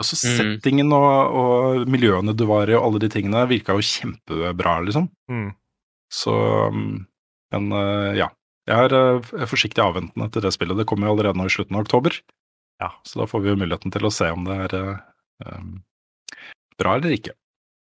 Altså, 0.00 0.16
Mm. 0.16 0.58
settingen 0.60 0.90
og, 0.92 1.34
og 1.82 1.86
miljøene 1.86 2.34
du 2.34 2.46
var 2.46 2.66
i 2.70 2.72
og 2.72 2.82
alle 2.84 2.98
de 3.00 3.08
tingene 3.10 3.46
virka 3.46 3.74
jo 3.76 3.82
kjempebra, 3.84 4.80
liksom. 4.86 5.10
Mm. 5.30 5.54
Så 6.10 6.68
um, 6.68 7.06
Men 7.52 7.72
uh, 7.74 8.12
ja. 8.16 8.30
Jeg 8.70 8.88
er 8.88 8.94
er 8.94 9.48
forsiktig 9.50 9.82
avventende 9.82 10.28
til 10.30 10.44
det 10.44 10.52
spillet. 10.54 10.78
Det 10.78 10.86
kommer 10.86 11.08
jo 11.08 11.16
allerede 11.16 11.38
nå 11.38 11.48
i 11.48 11.52
slutten 11.52 11.74
av 11.74 11.82
oktober. 11.82 12.14
Ja. 12.82 12.92
Så 13.06 13.18
da 13.18 13.26
får 13.26 13.42
vi 13.42 13.50
jo 13.50 13.58
muligheten 13.58 13.90
til 13.94 14.06
å 14.06 14.12
se 14.14 14.28
om 14.30 14.46
det 14.46 14.58
er 14.68 14.76
um, 15.42 15.80
bra 16.78 16.94
eller 16.98 17.14
ikke. 17.16 17.34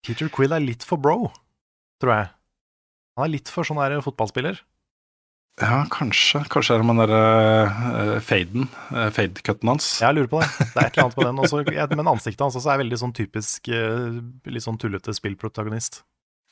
Peter 0.07 0.31
Quill 0.31 0.55
er 0.55 0.63
litt 0.63 0.85
for 0.87 1.01
bro, 1.01 1.33
tror 1.99 2.13
jeg. 2.15 2.29
Han 3.19 3.27
er 3.27 3.33
litt 3.33 3.51
for 3.51 3.67
sånn 3.67 3.81
der 3.81 3.99
fotballspiller. 4.03 4.61
Ja, 5.59 5.81
kanskje. 5.91 6.39
Kanskje 6.47 6.77
er 6.77 6.81
det 6.81 6.87
med 6.87 7.01
den 7.01 7.09
derre 7.09 8.13
uh, 8.15 8.19
faden, 8.23 8.69
uh, 8.93 9.09
fade-cutten 9.11 9.73
hans. 9.73 9.89
Jeg 9.99 10.15
lurer 10.15 10.29
på 10.31 10.39
det. 10.39 10.47
Det 10.61 10.69
er 10.69 10.87
et 10.87 10.93
eller 10.95 11.09
annet 11.09 11.17
på 11.17 11.25
den. 11.27 11.39
Også, 11.43 11.97
men 11.99 12.11
ansiktet 12.13 12.45
hans 12.45 12.55
også 12.55 12.71
er 12.71 12.79
veldig 12.85 12.99
sånn 13.01 13.15
typisk 13.17 13.67
eh, 13.67 14.21
litt 14.47 14.63
sånn 14.63 14.79
tullete 14.79 15.11
spillprotagonist. 15.15 16.05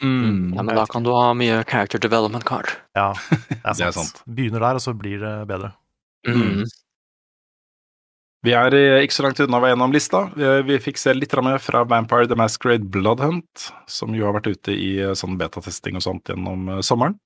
Mm. 0.03 0.53
Ja, 0.53 0.62
men 0.62 0.75
da 0.77 0.86
kan 0.89 1.05
du 1.05 1.10
ha 1.15 1.31
mye 1.38 1.63
character 1.65 2.01
development 2.01 2.45
card. 2.45 2.69
Ja, 2.97 3.13
det 3.49 3.62
er 3.62 3.73
sant. 3.73 3.79
Det 3.79 3.88
er 3.88 3.95
sant. 3.97 4.21
Begynner 4.25 4.65
der, 4.67 4.79
og 4.79 4.83
så 4.83 4.93
blir 4.97 5.21
det 5.23 5.33
bedre. 5.49 5.73
Mm. 6.27 6.65
Vi 8.45 8.53
er 8.53 8.75
eh, 8.77 9.03
ikke 9.03 9.15
så 9.15 9.25
langt 9.25 9.39
unna 9.41 9.60
å 9.60 9.63
være 9.63 9.73
gjennom 9.73 9.95
lista. 9.95 10.25
Vi, 10.38 10.49
vi 10.69 10.81
fikk 10.81 10.99
se 11.01 11.13
litt 11.15 11.33
mer 11.43 11.57
fra 11.63 11.81
Vampire 11.89 12.29
The 12.29 12.38
Masquerade 12.38 12.86
Bloodhunt, 12.93 13.69
som 13.89 14.13
jo 14.15 14.27
har 14.27 14.38
vært 14.38 14.51
ute 14.53 14.75
i 14.75 14.91
eh, 15.01 15.15
sånn 15.17 15.39
betatesting 15.39 15.97
og 15.97 16.05
sånt 16.05 16.29
gjennom 16.29 16.69
eh, 16.75 16.83
sommeren. 16.86 17.17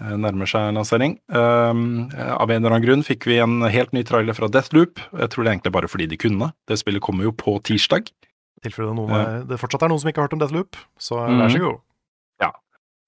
Eh, 0.00 0.14
Nærmer 0.20 0.48
seg 0.50 0.70
lansering. 0.76 1.16
Um, 1.32 2.06
eh, 2.12 2.32
av 2.36 2.50
en 2.52 2.60
eller 2.60 2.76
annen 2.76 2.84
grunn 2.84 3.04
fikk 3.06 3.26
vi 3.28 3.40
en 3.42 3.64
helt 3.72 3.94
ny 3.96 4.04
trailer 4.06 4.36
fra 4.36 4.48
Deathloop. 4.52 5.02
Jeg 5.16 5.32
tror 5.32 5.42
det 5.42 5.50
er 5.50 5.56
egentlig 5.56 5.74
bare 5.76 5.90
fordi 5.90 6.08
de 6.12 6.20
kunne. 6.20 6.52
Det 6.68 6.78
spillet 6.78 7.04
kommer 7.04 7.26
jo 7.26 7.34
på 7.36 7.58
tirsdag. 7.66 8.12
I 8.56 8.68
tilfelle 8.68 8.94
det, 9.10 9.24
det 9.50 9.60
fortsatt 9.60 9.84
er 9.84 9.92
noen 9.92 10.00
som 10.00 10.08
ikke 10.08 10.22
har 10.22 10.30
hørt 10.30 10.38
om 10.38 10.40
Deathloop, 10.40 10.78
så 11.00 11.20
vær 11.26 11.52
så 11.52 11.60
god. 11.60 11.82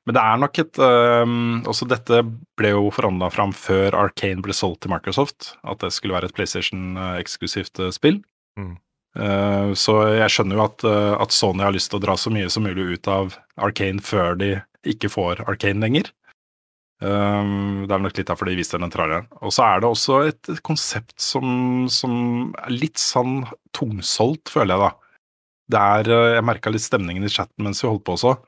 Men 0.09 0.17
det 0.17 0.25
er 0.25 0.39
nok 0.41 0.59
et 0.63 0.79
um, 0.81 1.33
Også 1.69 1.85
dette 1.85 2.23
ble 2.57 2.73
jo 2.73 2.87
forhandla 2.97 3.29
fram 3.29 3.51
før 3.53 3.93
Arcane 3.93 4.41
ble 4.41 4.55
solgt 4.57 4.87
til 4.87 4.93
Microsoft. 4.95 5.51
At 5.69 5.83
det 5.85 5.93
skulle 5.93 6.17
være 6.17 6.31
et 6.31 6.37
PlayStation-eksklusivt 6.39 7.83
uh, 7.85 7.91
spill. 7.93 8.23
Mm. 8.57 8.79
Uh, 9.19 9.75
så 9.77 9.99
jeg 10.17 10.33
skjønner 10.33 10.57
jo 10.57 10.63
at, 10.65 10.87
at 11.27 11.35
Sony 11.35 11.61
har 11.67 11.75
lyst 11.77 11.93
til 11.93 12.01
å 12.01 12.05
dra 12.07 12.15
så 12.17 12.33
mye 12.33 12.49
som 12.53 12.65
mulig 12.65 12.87
ut 12.97 13.11
av 13.13 13.37
Arcane 13.61 14.01
før 14.01 14.39
de 14.41 14.55
ikke 14.89 15.11
får 15.13 15.43
Arcane 15.45 15.85
lenger. 15.85 16.09
Um, 17.05 17.85
det 17.85 17.93
er 17.93 18.01
nok 18.03 18.17
litt 18.17 18.31
derfor 18.31 18.49
de 18.49 18.57
viste 18.57 18.81
den 18.81 18.95
traileren. 18.95 19.29
Og 19.45 19.53
så 19.53 19.67
er 19.67 19.83
det 19.85 19.91
også 19.91 20.23
et 20.31 20.51
konsept 20.65 21.19
som, 21.21 21.85
som 21.93 22.49
er 22.65 22.73
litt 22.73 22.97
sånn 23.03 23.43
tungsolgt, 23.77 24.49
føler 24.57 24.73
jeg 24.73 24.87
da. 24.87 24.91
Det 25.69 25.85
er, 26.01 26.11
Jeg 26.39 26.49
merka 26.49 26.73
litt 26.73 26.87
stemningen 26.87 27.29
i 27.29 27.35
chatten 27.35 27.67
mens 27.67 27.85
vi 27.85 27.91
holdt 27.91 28.07
på 28.09 28.17
også. 28.17 28.39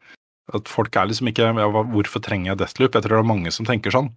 At 0.52 0.66
folk 0.68 0.96
er 0.96 1.06
liksom 1.06 1.28
ikke 1.30 1.46
ja, 1.46 1.68
Hvorfor 1.70 2.22
trenger 2.24 2.50
jeg 2.52 2.58
Deathloop? 2.58 2.94
Jeg 2.96 3.02
tror 3.04 3.16
det 3.20 3.24
er 3.24 3.28
mange 3.30 3.52
som 3.54 3.66
tenker 3.68 3.90
sånn. 3.94 4.08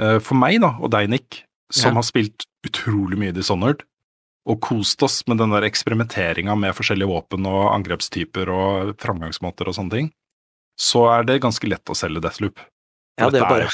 Eh, 0.00 0.18
For 0.24 0.34
meg, 0.38 0.60
da, 0.62 0.70
og 0.80 0.90
deg, 0.94 1.10
Nick, 1.12 1.42
som 1.72 1.92
Ja. 1.92 2.00
har 2.00 2.02
spilt 2.08 2.46
utrolig 2.66 3.18
mye 3.18 3.32
Dishonored, 3.34 3.82
og 4.46 4.60
kost 4.60 5.02
oss 5.02 5.22
med 5.28 5.38
den 5.38 5.50
der 5.50 5.62
eksperimenteringa 5.68 6.56
med 6.58 6.74
forskjellige 6.74 7.08
våpen 7.10 7.46
og 7.46 7.70
angrepstyper 7.76 8.48
og 8.50 8.96
framgangsmåter 8.98 9.68
og 9.68 9.74
sånne 9.76 9.90
ting, 9.90 10.12
så 10.78 11.04
er 11.20 11.24
det 11.28 11.40
ganske 11.42 11.68
lett 11.68 11.84
å 11.84 11.94
selge 11.94 12.20
Deathloop. 12.22 12.58
Ja, 13.20 13.28
det 13.30 13.42
er 13.42 13.48
bare 13.48 13.68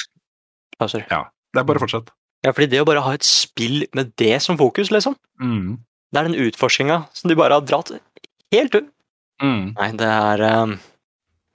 sorry. 0.89 1.07
Ja, 1.11 1.25
det 1.55 1.61
er 1.63 1.65
bare 1.65 1.79
fortsett. 1.81 2.11
Ja, 2.45 2.53
fordi 2.53 2.69
det 2.71 2.81
å 2.83 2.87
bare 2.87 3.03
ha 3.03 3.13
et 3.17 3.25
spill 3.27 3.87
med 3.95 4.15
det 4.17 4.43
som 4.43 4.57
fokus, 4.59 4.91
liksom, 4.91 5.17
Mm. 5.41 5.79
det 6.13 6.19
er 6.21 6.29
den 6.29 6.39
utforskinga 6.51 7.09
som 7.15 7.29
de 7.29 7.35
bare 7.37 7.53
har 7.55 7.63
dratt 7.63 7.91
helt 8.53 8.75
ut. 8.75 8.91
Mm. 9.41 9.75
Nei, 9.79 9.91
det 9.93 10.07
er 10.07 10.63
um, 10.63 10.79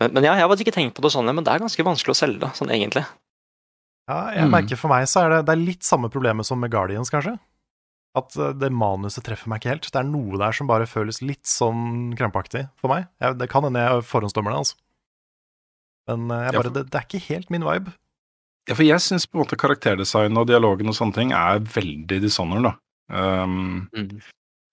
men, 0.04 0.14
men 0.18 0.28
ja, 0.28 0.36
jeg 0.38 0.46
hadde 0.50 0.64
ikke 0.68 0.76
tenkt 0.76 0.96
på 0.98 1.04
det 1.06 1.12
sånn, 1.16 1.32
men 1.34 1.44
det 1.48 1.54
er 1.56 1.64
ganske 1.64 1.86
vanskelig 1.88 2.14
å 2.14 2.20
selge, 2.20 2.52
sånn 2.60 2.72
egentlig. 2.76 3.06
Ja, 4.10 4.20
jeg 4.36 4.46
Mm. 4.50 4.52
merker 4.52 4.76
for 4.80 4.92
meg 4.92 5.08
så 5.08 5.24
er 5.24 5.30
det, 5.38 5.42
det 5.48 5.54
er 5.56 5.62
litt 5.64 5.84
samme 5.88 6.10
problemet 6.12 6.46
som 6.46 6.60
med 6.60 6.72
Guardians, 6.74 7.10
kanskje. 7.14 7.38
At 8.16 8.36
eh, 8.38 8.52
det 8.54 8.70
manuset 8.70 9.24
treffer 9.26 9.48
meg 9.50 9.62
ikke 9.64 9.72
helt. 9.72 9.88
Det 9.90 9.96
er 10.02 10.06
noe 10.06 10.38
der 10.38 10.52
som 10.54 10.68
bare 10.70 10.86
føles 10.86 11.22
litt 11.26 11.48
sånn 11.50 12.12
krampaktig 12.20 12.68
for 12.78 12.92
meg. 12.92 13.08
Jeg, 13.24 13.38
det 13.40 13.48
kan 13.50 13.64
hende 13.66 13.80
jeg 13.82 14.04
forhåndsdømmer 14.06 14.54
det, 14.54 14.60
altså. 14.60 14.76
Men 16.12 16.30
eh, 16.30 16.44
jeg 16.46 16.54
Ja, 16.54 16.62
for- 16.62 16.70
det, 16.76 16.84
det 16.92 17.00
er 17.00 17.08
ikke 17.08 17.24
helt 17.32 17.50
min 17.50 17.64
vibe. 17.66 17.94
Ja, 18.70 18.76
for 18.76 18.84
jeg 18.84 19.00
syns 19.04 19.26
på 19.28 19.40
en 19.40 19.44
måte 19.46 19.58
karakterdesign 19.60 20.38
og 20.40 20.48
dialogen 20.48 20.88
og 20.92 20.96
sånne 20.96 21.16
ting 21.18 21.32
er 21.36 21.60
veldig 21.60 22.22
Dishonored, 22.24 22.64
da. 22.70 22.74
Um, 23.44 23.90
Mm. 23.96 24.22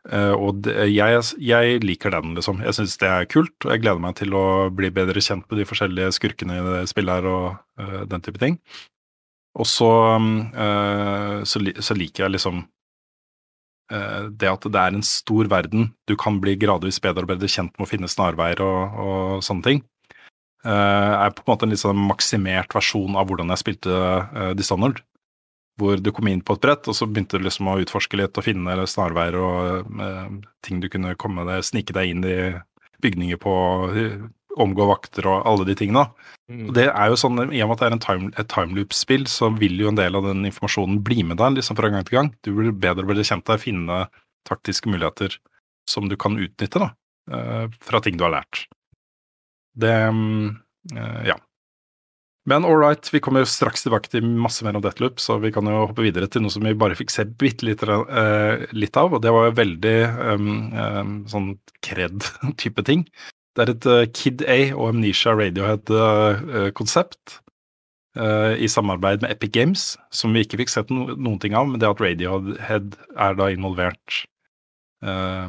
Eh, 0.09 0.33
og 0.33 0.63
det, 0.65 0.75
jeg, 0.95 1.25
jeg 1.45 1.81
liker 1.85 2.15
den, 2.15 2.33
liksom. 2.39 2.63
Jeg 2.65 2.77
syns 2.77 2.97
det 3.03 3.11
er 3.11 3.29
kult, 3.29 3.57
og 3.67 3.75
jeg 3.75 3.83
gleder 3.83 4.01
meg 4.01 4.17
til 4.21 4.33
å 4.37 4.45
bli 4.73 4.89
bedre 4.95 5.21
kjent 5.21 5.45
med 5.51 5.61
de 5.61 5.67
forskjellige 5.69 6.15
skurkene 6.17 6.57
i 6.57 6.65
det 6.65 6.87
spillet 6.93 7.21
her 7.21 7.29
og 7.29 7.47
eh, 7.83 8.01
den 8.09 8.25
type 8.25 8.41
ting. 8.41 8.57
Og 9.61 9.69
så, 9.69 9.91
eh, 10.65 11.37
så, 11.45 11.63
så 11.83 11.99
liker 11.99 12.27
jeg 12.27 12.39
liksom 12.39 12.67
det 13.91 14.47
at 14.47 14.63
det 14.71 14.79
er 14.79 14.95
en 14.95 15.03
stor 15.03 15.49
verden. 15.51 15.89
Du 16.07 16.13
kan 16.15 16.37
bli 16.39 16.53
gradvis 16.55 17.01
bedre 17.03 17.25
og 17.27 17.33
bedre 17.33 17.49
kjent 17.51 17.73
med 17.75 17.83
å 17.83 17.89
finne 17.91 18.07
snarveier 18.07 18.61
og, 18.63 19.01
og 19.03 19.43
sånne 19.43 19.65
ting. 19.67 19.81
Er 20.63 21.35
på 21.35 21.43
en 21.43 21.49
måte 21.51 21.67
en 21.67 21.75
litt 21.75 21.83
sånn 21.83 21.99
maksimert 21.99 22.71
versjon 22.77 23.19
av 23.19 23.27
hvordan 23.27 23.51
jeg 23.51 23.63
spilte 23.65 23.91
uh, 23.91 24.53
Dishonored 24.55 25.03
hvor 25.79 26.01
du 26.01 26.11
kom 26.13 26.29
inn 26.29 26.43
på 26.45 26.57
et 26.57 26.65
brett, 26.65 26.89
og 26.91 26.97
så 26.97 27.07
begynte 27.09 27.39
du 27.39 27.47
liksom 27.47 27.71
å 27.71 27.79
utforske 27.81 28.19
litt 28.21 28.37
og 28.37 28.45
finne 28.45 28.75
snarveier 28.91 29.39
og 29.39 30.01
eh, 30.03 30.35
ting 30.67 30.83
du 30.83 30.91
kunne 30.93 31.15
komme 31.21 31.47
deg, 31.49 31.65
snike 31.65 31.97
deg 31.97 32.13
inn 32.13 32.27
i 32.27 32.37
bygninger 33.01 33.41
på, 33.41 33.55
eh, 33.95 34.19
omgå 34.61 34.87
vakter 34.89 35.29
og 35.31 35.47
alle 35.47 35.67
de 35.69 35.77
tingene. 35.79 36.09
Og 36.51 36.73
det 36.75 36.89
er 36.91 37.13
jo 37.13 37.19
sånn, 37.21 37.39
I 37.55 37.63
og 37.63 37.71
med 37.71 37.77
at 37.77 37.83
det 37.83 37.87
er 37.87 37.95
en 37.95 38.03
time, 38.03 38.31
et 38.41 38.51
timeloop-spill, 38.51 39.27
så 39.31 39.53
vil 39.55 39.79
jo 39.79 39.93
en 39.93 40.01
del 40.01 40.19
av 40.19 40.27
den 40.27 40.43
informasjonen 40.49 40.99
bli 41.07 41.23
med 41.27 41.39
deg 41.41 41.61
liksom 41.61 41.79
fra 41.79 41.93
gang 41.93 42.07
til 42.07 42.19
gang. 42.19 42.33
Du 42.43 42.51
blir 42.57 42.75
bedre 42.75 43.07
og 43.07 43.13
bedre 43.13 43.27
kjent 43.27 43.47
der, 43.47 43.61
finne 43.63 44.01
taktiske 44.49 44.91
muligheter 44.91 45.37
som 45.89 46.09
du 46.11 46.17
kan 46.21 46.39
utnytte 46.41 46.83
da, 46.83 46.91
eh, 47.31 47.69
fra 47.87 48.03
ting 48.03 48.19
du 48.19 48.27
har 48.27 48.35
lært. 48.41 48.65
Det 49.79 49.95
mm, 50.11 50.49
eh, 50.97 51.23
Ja. 51.31 51.39
Men 52.49 52.65
all 52.65 52.97
vi 53.13 53.21
kommer 53.21 53.45
jo 53.45 53.53
straks 53.53 53.85
tilbake 53.85 54.09
til 54.09 54.25
masse 54.25 54.65
mer 54.65 54.79
om 54.79 54.85
Deathloop, 54.85 55.21
så 55.21 55.37
vi 55.43 55.51
kan 55.53 55.69
jo 55.69 55.83
hoppe 55.85 56.07
videre 56.07 56.29
til 56.31 56.43
noe 56.43 56.55
som 56.55 56.65
vi 56.65 56.79
bare 56.79 56.97
fikk 56.97 57.13
se 57.13 57.27
bitte 57.29 57.67
litt, 57.69 57.85
uh, 57.85 58.65
litt 58.73 58.97
av, 58.97 59.13
og 59.13 59.21
det 59.23 59.35
var 59.35 59.51
jo 59.51 59.59
veldig 59.59 59.99
um, 60.33 60.49
um, 60.73 61.13
sånn 61.29 61.53
kred-type 61.85 62.83
ting. 62.89 63.05
Det 63.55 63.67
er 63.67 63.75
et 63.75 63.91
uh, 63.91 64.09
Kid 64.17 64.43
A 64.49 64.59
og 64.73 64.95
Amnesia 64.95 65.37
Radiohead-konsept 65.37 67.37
uh, 68.17 68.57
i 68.57 68.73
samarbeid 68.73 69.23
med 69.23 69.37
Epic 69.37 69.53
Games, 69.55 69.85
som 70.09 70.33
vi 70.33 70.47
ikke 70.47 70.63
fikk 70.63 70.73
sett 70.73 70.95
no 70.95 71.11
noen 71.13 71.39
ting 71.45 71.59
av, 71.59 71.69
men 71.69 71.83
det 71.83 71.93
at 71.93 72.01
Radiohead 72.01 72.97
er 73.21 73.37
da 73.37 73.53
involvert 73.53 74.25
eh, 75.03 75.49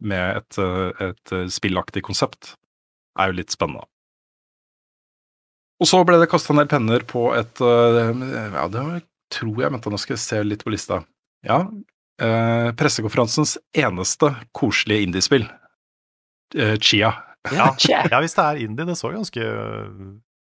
med 0.00 0.36
et, 0.36 0.58
eh, 0.58 1.08
et 1.08 1.32
eh, 1.32 1.48
spillaktig 1.48 2.04
konsept, 2.06 2.54
er 3.18 3.30
jo 3.30 3.40
litt 3.40 3.54
spennende. 3.54 3.86
Og 5.82 5.88
så 5.90 6.02
ble 6.06 6.20
det 6.22 6.28
kasta 6.30 6.54
en 6.54 6.60
del 6.62 6.68
penner 6.70 7.02
på 7.10 7.24
et 7.34 7.58
øh, 7.64 8.12
Ja, 8.54 8.68
det 8.70 8.84
tror 9.34 9.62
jeg 9.64 9.72
Vent, 9.74 9.88
nå 9.90 9.98
skal 9.98 10.14
jeg 10.14 10.22
se 10.22 10.42
litt 10.46 10.62
på 10.66 10.70
lista. 10.74 11.00
Ja. 11.42 11.64
øh, 12.22 12.68
pressekonferansens 12.78 13.56
eneste 13.74 14.28
koselige 14.54 15.08
indiespill. 15.08 15.48
Uh, 16.54 16.76
Chia. 16.78 17.08
Ja, 17.50 17.70
ja, 17.88 18.18
hvis 18.22 18.36
det 18.36 18.44
er 18.44 18.60
indie, 18.62 18.84
det 18.86 18.94
så 19.00 19.08
ganske 19.10 19.40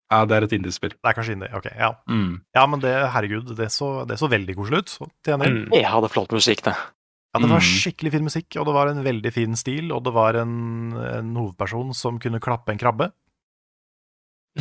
Ja, 0.10 0.24
det 0.26 0.38
er 0.40 0.46
et 0.48 0.54
indiespill. 0.58 0.96
Det 0.96 1.06
er 1.12 1.14
kanskje 1.14 1.36
indie, 1.36 1.50
ok. 1.54 1.68
Ja, 1.78 1.92
Mm. 2.10 2.40
ja 2.56 2.64
men 2.66 2.80
det, 2.82 2.94
herregud, 3.14 3.52
det 3.60 3.68
så, 3.76 4.08
det 4.10 4.18
så 4.18 4.30
veldig 4.32 4.56
koselig 4.58 4.80
ut. 4.80 4.96
Mm. 5.28 5.68
Jeg 5.76 5.86
hadde 5.86 6.10
flott 6.10 6.32
musikk, 6.34 6.64
det. 6.66 6.74
Ja, 6.74 7.40
det 7.44 7.50
var 7.52 7.60
Mm. 7.62 7.68
skikkelig 7.70 8.12
fin 8.16 8.24
musikk, 8.26 8.56
og 8.58 8.66
det 8.66 8.74
var 8.74 8.88
en 8.90 9.04
veldig 9.06 9.32
fin 9.36 9.54
stil, 9.56 9.92
og 9.94 10.02
det 10.08 10.14
var 10.16 10.34
en, 10.42 10.94
en 10.98 11.36
hovedperson 11.38 11.94
som 11.94 12.18
kunne 12.18 12.40
klappe 12.42 12.72
en 12.74 12.80
krabbe. 12.82 13.12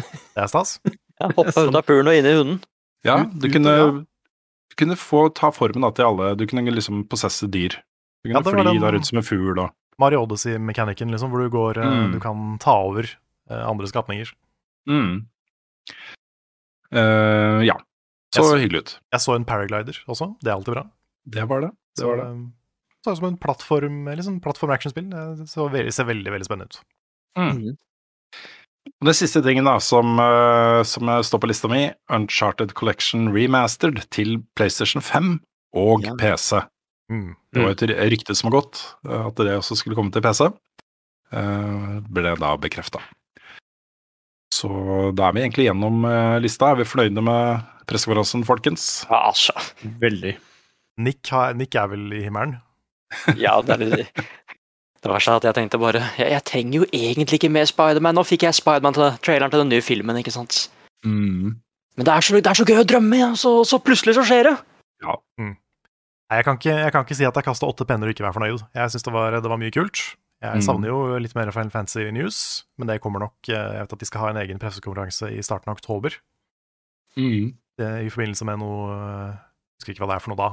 Det 0.02 0.42
er 0.44 0.50
stas. 0.50 0.78
Ja, 1.18 1.32
Hoppe 1.34 1.50
ut 1.66 1.74
av 1.74 1.82
pulen 1.82 2.06
og 2.06 2.14
inn 2.14 2.26
i 2.30 2.32
hunden. 2.36 2.58
Ja, 3.02 3.16
du 3.26 3.48
kunne, 3.50 3.72
du 4.70 4.74
kunne 4.78 4.94
få 4.94 5.24
ta 5.34 5.48
formen 5.50 5.82
da, 5.82 5.88
til 5.90 6.06
alle. 6.06 6.28
Du 6.38 6.44
kunne 6.46 6.62
liksom 6.70 7.00
possesse 7.10 7.48
dyr. 7.50 7.74
Du 8.22 8.28
kunne 8.30 8.38
ja, 8.38 8.42
fly 8.46 8.62
den- 8.68 8.78
da 8.84 8.92
rundt 8.94 9.08
som 9.08 9.18
en 9.18 9.26
fugl 9.26 9.58
og 9.58 9.72
Mario 9.98 10.20
Odyssey-mekanikken, 10.22 11.10
liksom, 11.10 11.32
hvor 11.34 11.42
du 11.42 11.50
går 11.50 11.80
eh, 11.82 11.88
Mm. 11.90 12.12
Du 12.14 12.20
kan 12.22 12.44
ta 12.62 12.76
over 12.86 13.02
eh, 13.50 13.64
andre 13.66 13.88
skapninger. 13.90 14.30
mm. 14.86 15.26
Uh, 16.94 17.64
Ja. 17.66 17.74
Så 18.34 18.42
Jeg 18.42 18.44
så- 18.44 18.58
hyggelig 18.62 18.78
ut. 18.84 19.00
Jeg 19.12 19.20
så 19.20 19.34
en 19.34 19.44
paraglider 19.44 19.98
også, 20.06 20.36
det 20.40 20.50
er 20.50 20.54
alltid 20.54 20.74
bra. 20.74 20.84
Det 21.26 21.48
var 21.48 21.60
det. 21.60 21.70
Det 21.96 22.04
var 22.06 22.16
det. 22.16 22.52
så 23.04 23.10
ut 23.12 23.18
som 23.18 23.26
en 23.26 23.38
plattform, 23.38 24.04
liksom 24.14 24.40
plattform-actionspill. 24.40 25.10
Det 25.10 25.48
så 25.48 25.68
veldig, 25.70 25.92
ser 25.92 26.04
veldig 26.04 26.30
veldig 26.30 26.44
spennende 26.46 26.68
ut. 26.70 26.80
Mm. 27.38 27.76
Og 29.00 29.06
Den 29.10 29.14
siste 29.16 29.42
tingen 29.44 29.64
da, 29.68 29.76
som, 29.82 30.18
eh, 30.22 30.82
som 30.88 31.10
står 31.22 31.40
på 31.42 31.48
lista 31.50 31.68
mi, 31.70 31.84
Uncharted 32.10 32.72
Collection 32.78 33.28
Remastered 33.34 34.04
til 34.14 34.38
PlayStation 34.58 35.02
5 35.02 35.38
og 35.74 36.02
Ja. 36.06 36.14
PC. 36.18 36.62
Mm. 37.10 37.34
Det 37.54 37.62
var 37.62 37.70
et 37.70 37.84
ry- 37.88 38.08
rykte 38.10 38.34
som 38.36 38.50
har 38.50 38.60
gått, 38.60 38.80
eh, 39.08 39.26
at 39.28 39.34
det 39.36 39.54
også 39.58 39.76
skulle 39.76 39.96
komme 39.96 40.12
til 40.12 40.22
PC. 40.22 40.48
Eh, 41.32 42.00
ble 42.08 42.34
da 42.36 42.56
bekrefta. 42.56 43.00
Så 44.52 45.14
da 45.14 45.28
er 45.28 45.32
vi 45.36 45.40
egentlig 45.44 45.66
gjennom 45.68 46.02
lista. 46.42 46.70
Er 46.72 46.76
vi 46.80 46.84
fornøyde 46.88 47.22
med 47.22 47.62
pressekonferansen, 47.86 48.44
folkens? 48.48 49.04
Ja, 49.10 49.28
altså. 49.30 49.52
Veldig. 50.00 50.36
Nick, 50.98 51.28
har, 51.30 51.52
Nick 51.54 51.74
er 51.78 51.86
vel 51.92 52.12
i 52.12 52.22
himmelen? 52.24 52.56
Ja, 53.38 53.60
det 53.62 53.76
er 53.80 54.06
Det 54.98 55.10
verste 55.12 55.30
er 55.30 55.36
at 55.38 55.44
jeg 55.46 55.54
tenkte 55.54 55.78
bare 55.78 56.00
jeg, 56.18 56.26
jeg 56.32 56.42
trenger 56.48 56.80
jo 56.80 56.86
egentlig 56.92 57.38
ikke 57.38 57.50
mer 57.54 57.68
Spiderman. 57.70 58.16
Nå 58.18 58.24
fikk 58.26 58.42
jeg 58.48 58.56
Spiderman 58.58 58.96
til 58.96 59.12
traileren 59.22 59.50
til 59.52 59.60
den 59.62 59.70
nye 59.70 59.84
filmen, 59.84 60.16
ikke 60.18 60.34
sant. 60.34 60.64
Mm. 61.06 61.54
Men 61.98 62.06
det 62.06 62.12
er 62.14 62.20
så, 62.26 62.34
det 62.38 62.46
er 62.50 62.58
så 62.58 62.66
gøy 62.66 62.80
å 62.82 62.86
drømme, 62.86 63.16
ja. 63.20 63.28
så, 63.38 63.52
så 63.66 63.78
plutselig 63.82 64.14
så 64.18 64.24
skjer 64.26 64.48
det. 64.50 64.56
Nei, 66.28 66.36
jeg 66.42 66.44
kan, 66.44 66.58
ikke, 66.60 66.74
jeg 66.82 66.92
kan 66.92 67.04
ikke 67.06 67.16
si 67.16 67.24
at 67.24 67.38
jeg 67.40 67.46
kasta 67.46 67.68
åtte 67.70 67.86
penner 67.88 68.10
og 68.10 68.12
ikke 68.12 68.26
være 68.26 68.36
fornøyd. 68.36 68.64
Jeg 68.76 68.92
syns 68.92 69.06
det, 69.06 69.12
var- 69.14 69.38
det 69.40 69.48
var 69.48 69.60
mye 69.62 69.72
kult. 69.72 70.02
Jeg 70.42 70.54
Mm. 70.60 70.62
savner 70.62 70.88
jo 70.92 70.98
litt 71.18 71.34
mer 71.34 71.50
Final 71.50 71.70
Fantasy 71.74 72.04
News, 72.14 72.64
men 72.78 72.86
det 72.86 73.00
kommer 73.02 73.18
nok 73.18 73.48
eh, 73.48 73.54
Jeg 73.54 73.80
vet 73.82 73.92
at 73.92 73.98
de 73.98 74.06
skal 74.06 74.20
ha 74.20 74.28
en 74.30 74.36
egen 74.36 74.58
pressekonferanse 74.62 75.32
i 75.34 75.42
starten 75.42 75.70
av 75.72 75.78
oktober 75.80 76.14
Mm. 77.16 77.54
det, 77.78 77.88
i 78.06 78.10
forbindelse 78.12 78.44
med 78.46 78.58
noe 78.60 78.92
eh, 78.92 79.32
Jeg 79.34 79.80
husker 79.80 79.92
ikke 79.96 80.04
hva 80.04 80.10
det 80.12 80.16
er 80.18 80.22
for 80.22 80.30
noe 80.34 80.38
da. 80.38 80.48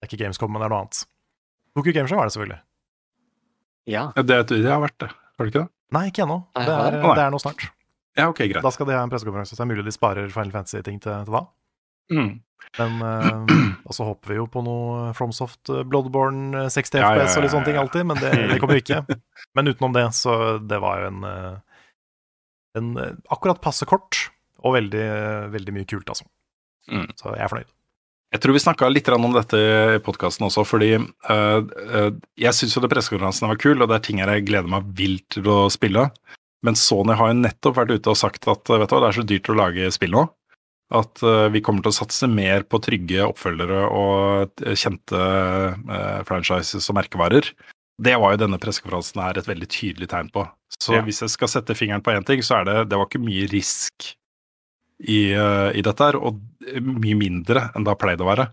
Det 0.00 0.06
er 0.06 0.08
ikke 0.08 0.22
Gamescom, 0.24 0.52
men 0.52 0.60
det 0.62 0.66
er 0.68 0.72
noe 0.72 0.80
annet. 0.86 1.02
Tokyo 1.76 1.92
Gameshow 1.92 2.20
er 2.22 2.24
det 2.30 2.32
selvfølgelig. 2.38 2.60
Ja. 3.88 4.08
Det, 4.16 4.38
det 4.50 4.62
har 4.68 4.82
vært 4.84 4.98
det, 5.02 5.08
har 5.10 5.46
det 5.46 5.52
ikke 5.52 5.62
det? 5.64 5.68
Nei, 5.96 6.02
ikke 6.10 6.24
ennå. 6.26 6.42
Det, 6.58 6.68
er- 6.68 6.98
det? 7.00 7.22
Er 7.24 7.32
nå 7.32 7.40
snart. 7.40 7.62
Ja, 8.18 8.26
ok, 8.28 8.42
greit. 8.50 8.60
Da 8.64 8.70
skal 8.74 8.88
de 8.88 8.96
ha 8.96 9.04
en 9.06 9.12
pressekonferanse, 9.12 9.54
så 9.54 9.62
det 9.62 9.64
er 9.64 9.70
mulig 9.72 9.84
de 9.86 9.94
sparer 9.94 10.28
Final 10.34 10.50
Fantasy-ting 10.52 10.98
til, 11.00 11.24
til 11.24 11.36
da. 11.38 11.42
Mm. 12.12 12.30
Men 12.78 12.96
uh, 13.00 13.52
Og 13.88 13.94
så 13.96 14.04
håper 14.08 14.32
vi 14.32 14.36
jo 14.40 14.46
på 14.52 14.60
noe 14.66 15.12
FromSoft 15.16 15.70
eh, 15.72 15.84
Bloodborne 15.88 16.64
eh, 16.66 16.70
60 16.72 16.98
Ja, 16.98 17.12
ja, 17.14 17.22
FPS 17.22 17.36
og 17.38 17.44
litt 17.46 17.52
sånne 17.54 17.68
ting 17.70 17.78
alltid, 17.80 18.04
men 18.10 18.18
det, 18.20 18.32
det 18.50 18.58
kommer 18.60 18.80
ikke. 18.80 18.98
Men 19.56 19.70
utenom 19.70 19.94
det, 19.96 20.02
så 20.18 20.34
det 20.60 20.80
var 20.82 21.00
jo 21.04 21.08
en, 21.12 21.22
eh, 21.30 21.78
en 22.82 22.90
eh, 23.00 23.14
akkurat 23.32 23.62
passe 23.64 23.88
kort, 23.88 24.18
og 24.60 24.74
veldig, 24.76 25.04
eh, 25.14 25.46
veldig 25.54 25.76
mye 25.78 25.88
kult, 25.88 26.10
altså. 26.12 26.26
Mm. 26.92 27.06
Så 27.16 27.32
jeg 27.32 27.44
er 27.46 27.52
fornøyd. 27.54 27.72
Jeg 28.28 28.42
tror 28.44 28.52
vi 28.52 28.60
snakka 28.60 28.88
litt 28.92 29.08
om 29.08 29.30
dette 29.32 29.58
i 29.96 30.00
podkasten 30.04 30.44
også, 30.48 30.64
fordi 30.68 30.90
øh, 30.98 31.60
øh, 31.64 32.10
jeg 32.36 32.56
syns 32.56 32.74
jo 32.76 32.82
det 32.84 32.90
pressekonferansen 32.92 33.48
var 33.48 33.60
kul, 33.60 33.80
og 33.80 33.88
det 33.88 33.96
er 33.96 34.04
ting 34.04 34.20
jeg 34.20 34.44
gleder 34.50 34.68
meg 34.68 34.90
vilt 34.98 35.24
til 35.32 35.48
å 35.48 35.62
spille. 35.72 36.10
Men 36.66 36.76
Sony 36.76 37.16
har 37.16 37.30
jo 37.30 37.38
nettopp 37.38 37.78
vært 37.78 37.94
ute 37.94 38.12
og 38.12 38.18
sagt 38.20 38.50
at 38.50 38.68
vet 38.68 38.90
du 38.90 38.96
hva, 38.96 39.00
det 39.06 39.08
er 39.08 39.16
så 39.20 39.24
dyrt 39.30 39.48
å 39.48 39.56
lage 39.56 39.88
spill 39.94 40.12
nå. 40.12 40.26
At 40.98 41.24
øh, 41.24 41.48
vi 41.54 41.62
kommer 41.64 41.84
til 41.84 41.94
å 41.94 41.98
satse 42.02 42.28
mer 42.28 42.68
på 42.68 42.82
trygge 42.84 43.24
oppfølgere 43.30 43.86
og 43.96 44.62
kjente 44.76 45.24
franchises 46.28 46.88
og 46.92 47.00
merkevarer. 47.00 47.48
Det 47.98 48.14
var 48.20 48.34
jo 48.34 48.44
denne 48.44 48.60
pressekonferansen 48.60 49.24
her 49.24 49.40
et 49.40 49.48
veldig 49.48 49.72
tydelig 49.72 50.12
tegn 50.12 50.28
på. 50.34 50.44
Så 50.76 50.98
Ja. 50.98 51.02
hvis 51.02 51.24
jeg 51.24 51.32
skal 51.32 51.48
sette 51.48 51.76
fingeren 51.76 52.04
på 52.04 52.12
én 52.12 52.28
ting, 52.28 52.44
så 52.44 52.60
er 52.60 52.68
det 52.68 52.76
det 52.92 53.00
var 53.00 53.08
ikke 53.08 53.24
mye 53.24 53.48
risk 53.50 54.12
i, 55.04 55.32
eh, 55.32 55.70
i 55.78 55.82
dette 55.84 56.04
her, 56.08 56.16
og 56.18 56.40
mye 56.82 57.18
mindre 57.18 57.68
enn 57.74 57.84
det 57.86 57.92
har 57.92 58.00
pleid 58.00 58.22
å 58.22 58.28
være 58.28 58.48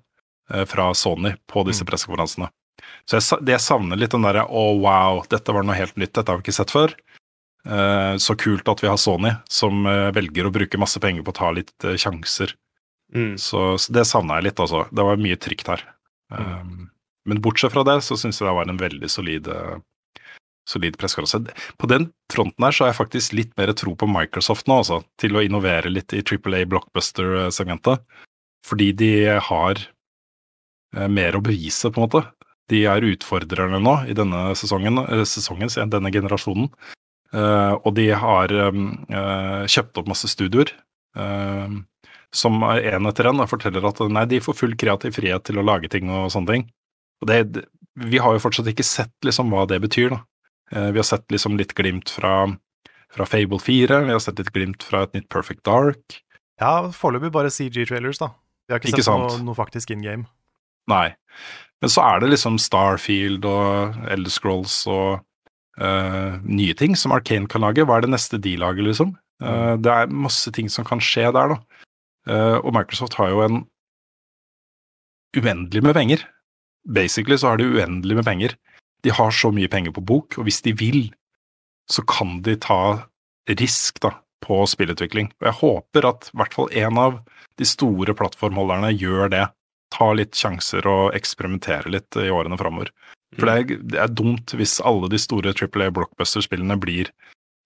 eh, 0.53 0.65
fra 0.69 0.91
Sony 0.93 1.35
på 1.49 1.65
disse 1.65 1.83
Mm. 1.85 1.89
pressekonferansene. 1.89 2.49
Så 3.07 3.17
jeg, 3.17 3.45
det 3.45 3.55
jeg 3.55 3.65
savner 3.65 3.97
litt 3.97 4.11
den 4.11 4.25
derre 4.25 4.45
å 4.45 4.65
wow, 4.81 5.23
dette 5.29 5.53
var 5.55 5.63
noe 5.65 5.77
helt 5.77 5.95
nytt, 5.97 6.13
dette 6.13 6.29
har 6.29 6.37
vi 6.37 6.45
ikke 6.45 6.59
sett 6.59 6.73
før. 6.73 6.93
Eh, 7.65 8.15
så 8.21 8.35
kult 8.37 8.67
at 8.69 8.83
vi 8.83 8.91
har 8.91 8.97
Sony 9.01 9.31
som 9.49 9.83
velger 10.13 10.45
å 10.45 10.53
bruke 10.53 10.77
masse 10.77 11.01
penger 11.01 11.25
på 11.25 11.33
å 11.33 11.39
ta 11.39 11.51
litt 11.55 11.73
sjanser. 11.97 12.53
Mm. 13.13 13.37
Så, 13.41 13.77
så 13.81 13.93
det 13.93 14.05
savna 14.05 14.37
jeg 14.37 14.51
litt, 14.51 14.59
altså. 14.59 14.85
Det 14.91 15.05
var 15.05 15.21
mye 15.21 15.37
trygt 15.37 15.69
her. 15.71 15.81
Um, 16.33 16.89
men 17.25 17.41
bortsett 17.41 17.73
fra 17.73 17.83
det, 17.85 17.99
så 18.05 18.17
syns 18.17 18.41
jeg 18.41 18.47
det 18.49 18.55
var 18.57 18.69
en 18.69 18.81
veldig 18.81 19.09
solid, 19.09 19.47
solid 20.69 20.97
pressekonferanse. 20.97 21.53
På 21.77 21.89
den 21.89 22.09
fronten 22.33 22.65
her 22.65 22.75
så 22.75 22.85
har 22.85 22.93
jeg 22.93 22.99
faktisk 22.99 23.35
litt 23.37 23.53
mer 23.59 23.73
tro 23.77 23.95
på 23.95 24.09
Microsoft 24.09 24.69
nå, 24.69 24.79
altså, 24.81 25.01
til 25.21 25.37
å 25.37 25.43
innovere 25.45 25.91
litt 25.91 26.13
i 26.17 26.23
Triple 26.25 26.61
A 26.61 26.69
blockbuster-segmentet. 26.69 28.03
Fordi 28.65 28.91
de 28.97 29.11
har 29.49 29.81
eh, 30.95 31.07
mer 31.07 31.37
å 31.37 31.43
bevise, 31.45 31.91
på 31.91 32.01
en 32.01 32.07
måte. 32.07 32.23
De 32.71 32.81
er 32.89 33.05
utfordrerne 33.05 33.77
nå 33.81 33.97
i 34.09 34.17
denne 34.17 34.47
sesongen, 34.57 35.03
eh, 35.05 35.25
sesongen 35.29 35.69
denne 35.93 36.13
generasjonen. 36.13 36.71
Eh, 37.35 37.73
og 37.75 37.91
de 37.97 38.09
har 38.15 38.53
um, 38.69 38.87
eh, 39.09 39.65
kjøpt 39.69 40.01
opp 40.01 40.09
masse 40.09 40.29
studioer. 40.31 40.71
eh, 41.15 41.69
som 42.35 42.63
en 42.67 43.07
etter 43.07 43.29
en 43.29 43.47
forteller 43.47 43.85
at 43.87 44.01
nei, 44.11 44.25
de 44.27 44.41
får 44.43 44.57
full 44.59 44.73
kreativ 44.75 45.15
frihet 45.15 45.45
til 45.47 45.61
å 45.61 45.63
lage 45.63 45.87
ting 45.91 46.09
og 46.11 46.27
sånne 46.33 46.51
ting. 46.51 46.65
Og 47.21 47.27
det- 47.27 47.65
vi 47.95 48.17
har 48.17 48.33
jo 48.33 48.39
fortsatt 48.43 48.67
ikke 48.67 48.83
sett 48.83 49.13
liksom 49.23 49.49
hva 49.49 49.65
det 49.67 49.79
betyr, 49.81 50.09
da. 50.09 50.23
Eh, 50.71 50.91
vi 50.91 51.01
har 51.01 51.07
sett 51.07 51.27
liksom 51.31 51.57
litt 51.59 51.73
glimt 51.77 52.09
fra, 52.09 52.47
fra 53.13 53.27
Fable 53.29 53.59
4, 53.61 54.01
vi 54.07 54.15
har 54.15 54.23
sett 54.23 54.39
litt 54.41 54.53
glimt 54.55 54.83
fra 54.83 55.03
et 55.05 55.13
nytt 55.17 55.29
Perfect 55.29 55.63
Dark. 55.67 56.21
Ja, 56.61 56.87
foreløpig 56.95 57.33
bare 57.35 57.51
CG-trailers, 57.51 58.21
da. 58.21 58.31
Vi 58.65 58.73
har 58.73 58.81
ikke, 58.81 58.95
Ikke 58.95 59.05
sett 59.05 59.21
noe, 59.21 59.43
noe 59.45 59.57
faktisk 59.57 59.91
in 59.93 60.05
game. 60.05 60.25
Nei. 60.89 61.13
Men 61.83 61.91
så 61.91 62.03
er 62.05 62.23
det 62.23 62.31
liksom 62.31 62.57
Starfield 62.61 63.45
og 63.45 63.97
Elder 64.09 64.33
Scrolls 64.33 64.77
og 64.89 65.19
uh, 65.81 66.37
nye 66.41 66.73
ting 66.77 66.95
som 66.97 67.13
Arcane 67.13 67.49
kan 67.51 67.65
lage. 67.65 67.85
Hva 67.85 67.99
er 67.99 68.05
det 68.05 68.13
neste 68.13 68.39
de 68.41 68.55
lager, 68.61 68.87
liksom? 68.87 69.13
Uh, 69.43 69.75
det 69.77 69.91
er 69.91 70.13
masse 70.13 70.49
ting 70.55 70.71
som 70.71 70.87
kan 70.87 71.03
skje 71.03 71.27
der, 71.35 71.55
da. 71.55 71.83
Uh, 72.25 72.57
og 72.63 72.71
Microsoft 72.73 73.19
har 73.19 73.33
jo 73.33 73.43
en 73.45 73.59
uendelig 75.35 75.83
med 75.83 75.93
penger. 75.97 76.25
Basically 76.87 77.37
så 77.37 77.51
har 77.51 77.61
de 77.61 77.67
uendelig 77.67 78.17
med 78.17 78.25
penger. 78.25 78.55
De 79.05 79.13
har 79.13 79.33
så 79.35 79.51
mye 79.53 79.69
penger 79.71 79.93
på 79.93 80.03
bok, 80.03 80.39
og 80.39 80.47
hvis 80.47 80.63
de 80.65 80.73
vil, 80.77 81.03
så 81.91 82.01
kan 82.09 82.39
de 82.45 82.55
ta 82.57 83.05
risk 83.59 84.01
da, 84.01 84.15
på 84.41 84.63
spillutvikling. 84.69 85.29
Og 85.41 85.49
jeg 85.49 85.59
håper 85.61 86.09
at 86.09 86.31
i 86.31 86.39
hvert 86.41 86.57
fall 86.57 86.71
en 86.81 87.01
av 87.01 87.19
de 87.59 87.67
store 87.69 88.15
plattformholderne 88.17 88.89
gjør 88.97 89.29
det. 89.33 89.43
Ta 89.93 90.09
litt 90.17 90.33
sjanser 90.35 90.87
og 90.89 91.13
eksperimentere 91.17 91.93
litt 91.93 92.17
i 92.19 92.31
årene 92.33 92.57
framover. 92.59 92.89
For 93.35 93.47
det 93.47 93.55
er, 93.55 93.85
det 93.93 94.01
er 94.01 94.11
dumt 94.11 94.53
hvis 94.57 94.79
alle 94.85 95.09
de 95.11 95.19
store 95.21 95.53
Triple 95.55 95.89
A 95.89 95.93
blockbuster-spillene 95.93 96.77
blir 96.81 97.11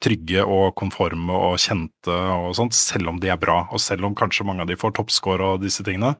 trygge 0.03 0.43
og 0.47 0.75
konforme 0.79 1.35
og 1.35 1.57
kjente 1.59 2.13
og 2.35 2.53
sånt, 2.57 2.75
selv 2.75 3.11
om 3.11 3.19
de 3.19 3.31
er 3.31 3.39
bra, 3.39 3.61
og 3.67 3.81
selv 3.83 4.07
om 4.07 4.15
kanskje 4.17 4.47
mange 4.47 4.63
av 4.63 4.69
de 4.69 4.77
får 4.79 4.95
toppscore 4.97 5.55
og 5.55 5.65
disse 5.65 5.83
tingene, 5.85 6.13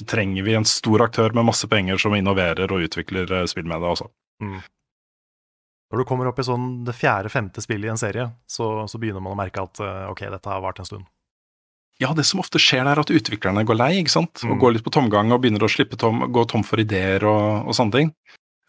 så 0.00 0.08
trenger 0.10 0.46
vi 0.46 0.56
en 0.58 0.66
stor 0.66 1.04
aktør 1.06 1.34
med 1.36 1.46
masse 1.50 1.68
penger 1.70 2.00
som 2.00 2.16
innoverer 2.16 2.72
og 2.72 2.88
utvikler 2.88 3.30
eh, 3.36 3.46
spill 3.50 3.68
med 3.68 3.82
det, 3.82 3.94
altså. 3.94 4.10
Når 4.40 5.98
du 5.98 6.04
kommer 6.06 6.28
opp 6.30 6.38
i 6.38 6.46
sånn 6.46 6.84
det 6.86 6.94
fjerde-femte 6.94 7.62
spillet 7.64 7.88
i 7.88 7.92
en 7.94 7.98
serie, 8.00 8.28
så, 8.46 8.86
så 8.86 8.98
begynner 9.02 9.22
man 9.24 9.34
å 9.34 9.38
merke 9.40 9.64
at 9.64 9.80
eh, 9.82 10.04
ok, 10.12 10.22
dette 10.30 10.52
har 10.52 10.62
vart 10.62 10.78
en 10.78 10.86
stund. 10.86 11.08
Ja, 12.00 12.12
det 12.16 12.24
som 12.24 12.40
ofte 12.40 12.60
skjer, 12.62 12.84
der 12.86 12.94
er 12.94 13.02
at 13.02 13.10
utviklerne 13.12 13.64
går 13.68 13.76
lei, 13.76 13.90
ikke 14.00 14.14
sant, 14.14 14.40
og 14.46 14.54
Mm. 14.54 14.60
går 14.62 14.72
litt 14.76 14.84
på 14.86 14.92
tomgang 14.94 15.32
og 15.34 15.42
begynner 15.42 15.66
å 15.66 15.68
slippe 15.68 15.98
tom, 16.00 16.22
gå 16.32 16.44
tom 16.48 16.62
for 16.64 16.80
ideer 16.80 17.26
og, 17.28 17.66
og 17.68 17.76
sånne 17.76 17.92
ting. 17.98 18.12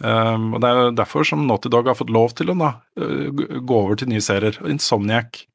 Um, 0.03 0.55
og 0.55 0.61
Det 0.63 0.67
er 0.67 0.79
jo 0.81 0.95
derfor 0.97 1.23
som 1.29 1.45
Naughty 1.47 1.69
Dog 1.69 1.87
har 1.87 1.95
fått 1.95 2.09
lov 2.11 2.33
til 2.35 2.49
å 2.51 2.57
da, 2.57 2.71
uh, 2.99 3.29
gå 3.61 3.77
over 3.77 3.95
til 4.01 4.09
nye 4.09 4.19
serier. 4.25 4.57
Insomniac, 4.67 5.45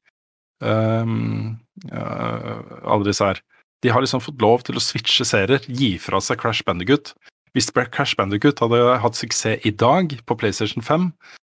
um, 0.63 1.59
uh, 1.91 2.63
alle 2.87 3.09
disse 3.11 3.27
her. 3.27 3.43
De 3.83 3.91
har 3.93 4.01
liksom 4.01 4.23
fått 4.23 4.41
lov 4.41 4.63
til 4.65 4.79
å 4.79 4.81
switche 4.81 5.27
serier, 5.27 5.61
gi 5.67 5.97
fra 6.01 6.17
seg 6.23 6.39
Crash 6.41 6.63
Bandicoot. 6.65 7.11
Hvis 7.57 7.71
Crash 7.73 8.13
Bandicoot 8.13 8.59
hadde 8.61 8.79
hatt 9.01 9.17
suksess 9.17 9.63
i 9.65 9.71
dag 9.73 10.11
på 10.29 10.35
PlayStation 10.37 10.83
5, 10.85 11.09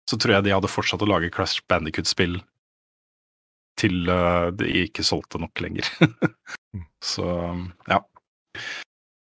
så 0.07 0.15
tror 0.15 0.37
jeg 0.37 0.45
de 0.45 0.53
hadde 0.55 0.71
fortsatt 0.71 1.03
å 1.03 1.09
lage 1.09 1.27
Crash 1.35 1.59
Bandicoot-spill 1.67 2.37
til 3.79 4.07
uh, 4.07 4.47
de 4.55 4.85
ikke 4.85 5.03
solgte 5.03 5.41
nok 5.43 5.59
lenger. 5.59 5.89
så 7.11 7.27
ja. 7.91 7.99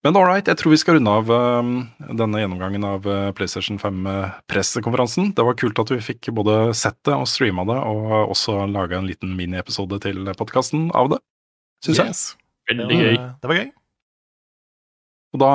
Men 0.07 0.17
all 0.17 0.29
right, 0.31 0.47
jeg 0.47 0.57
tror 0.57 0.73
vi 0.73 0.79
skal 0.81 0.97
runde 0.97 1.13
av 1.13 1.35
um, 1.35 1.75
denne 2.07 2.41
gjennomgangen 2.41 2.87
av 2.87 3.11
uh, 3.11 3.33
PlayStation 3.35 3.83
5-pressekonferansen. 3.83 5.35
Det 5.35 5.45
var 5.45 5.59
kult 5.59 5.83
at 5.83 5.91
vi 5.91 5.99
fikk 6.07 6.31
både 6.39 6.71
sett 6.79 7.01
det 7.05 7.19
og 7.19 7.29
streama 7.29 7.67
det, 7.67 7.77
og 7.83 8.31
også 8.31 8.63
laga 8.71 9.01
en 9.01 9.11
liten 9.11 9.35
miniepisode 9.37 9.99
til 10.07 10.23
podkasten 10.39 10.89
av 10.95 11.17
det, 11.17 11.21
syns 11.83 12.05
jeg. 12.05 12.19
Veldig 12.71 12.87
Det 12.87 12.95
var, 12.95 13.09
gøy. 13.11 13.25
det 13.43 13.53
var 13.53 13.61
gøy. 13.61 13.71
Og 15.31 15.43
da 15.43 15.51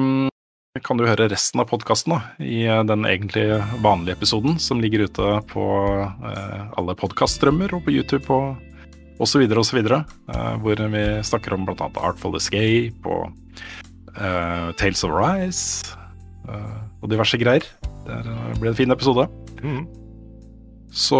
um, 0.00 0.24
kan 0.82 0.98
du 0.98 1.04
høre 1.06 1.28
resten 1.30 1.60
av 1.62 1.68
podkasten 1.70 2.16
i 2.42 2.64
uh, 2.66 2.80
den 2.82 3.04
egentlig 3.06 3.44
vanlige 3.84 4.16
episoden 4.16 4.56
som 4.58 4.80
ligger 4.82 5.04
ute 5.06 5.36
på 5.52 5.66
uh, 6.02 6.62
alle 6.74 6.96
podkaststrømmer 6.98 7.76
og 7.76 7.84
på 7.86 7.94
YouTube 7.94 8.26
og 8.34 9.22
osv. 9.22 9.44
osv. 9.46 9.78
Uh, 9.86 10.56
hvor 10.64 10.82
vi 10.96 11.04
snakker 11.22 11.54
om 11.54 11.68
bl.a. 11.68 11.88
Artful 12.02 12.34
Escape 12.40 13.06
og 13.06 13.30
uh, 14.18 14.74
Tales 14.74 15.06
of 15.06 15.14
Rise 15.14 15.94
uh, 16.50 16.82
og 16.98 17.12
diverse 17.12 17.38
greier. 17.38 17.70
Det 18.08 18.58
blir 18.58 18.72
en 18.72 18.80
fin 18.82 18.90
episode. 18.90 19.30
Mm. 19.62 19.86
Så 20.90 21.18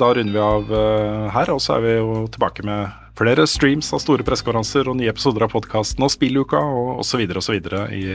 da 0.00 0.12
runder 0.16 0.32
vi 0.32 0.40
av 0.40 0.72
uh, 0.72 1.28
her, 1.36 1.52
og 1.52 1.60
så 1.60 1.76
er 1.76 1.84
vi 1.84 1.96
jo 1.98 2.22
tilbake 2.32 2.64
med 2.64 2.88
flere 3.16 3.44
streams 3.44 3.92
av 3.92 4.00
store 4.00 4.24
pressekonferanser 4.24 4.88
og 4.88 4.96
nye 4.96 5.12
episoder 5.12 5.44
av 5.44 5.52
podkasten 5.52 6.04
og 6.04 6.16
spilluka 6.16 6.56
og 6.60 7.02
osv. 7.04 7.28
osv. 7.36 7.60
i 7.92 8.06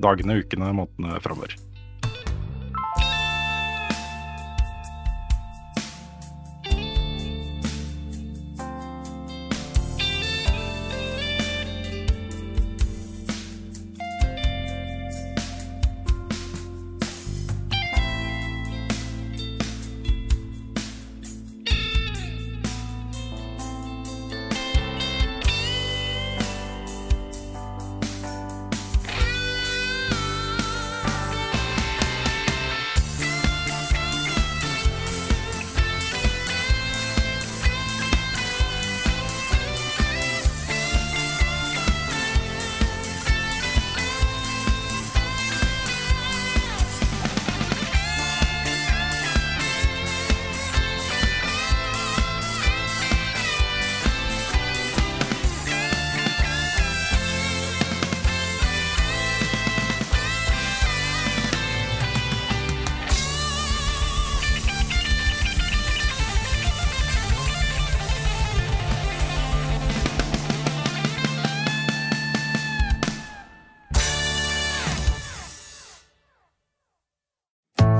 dagene, 0.00 0.40
ukene, 0.42 0.72
månedene 0.76 1.20
framover. 1.24 1.56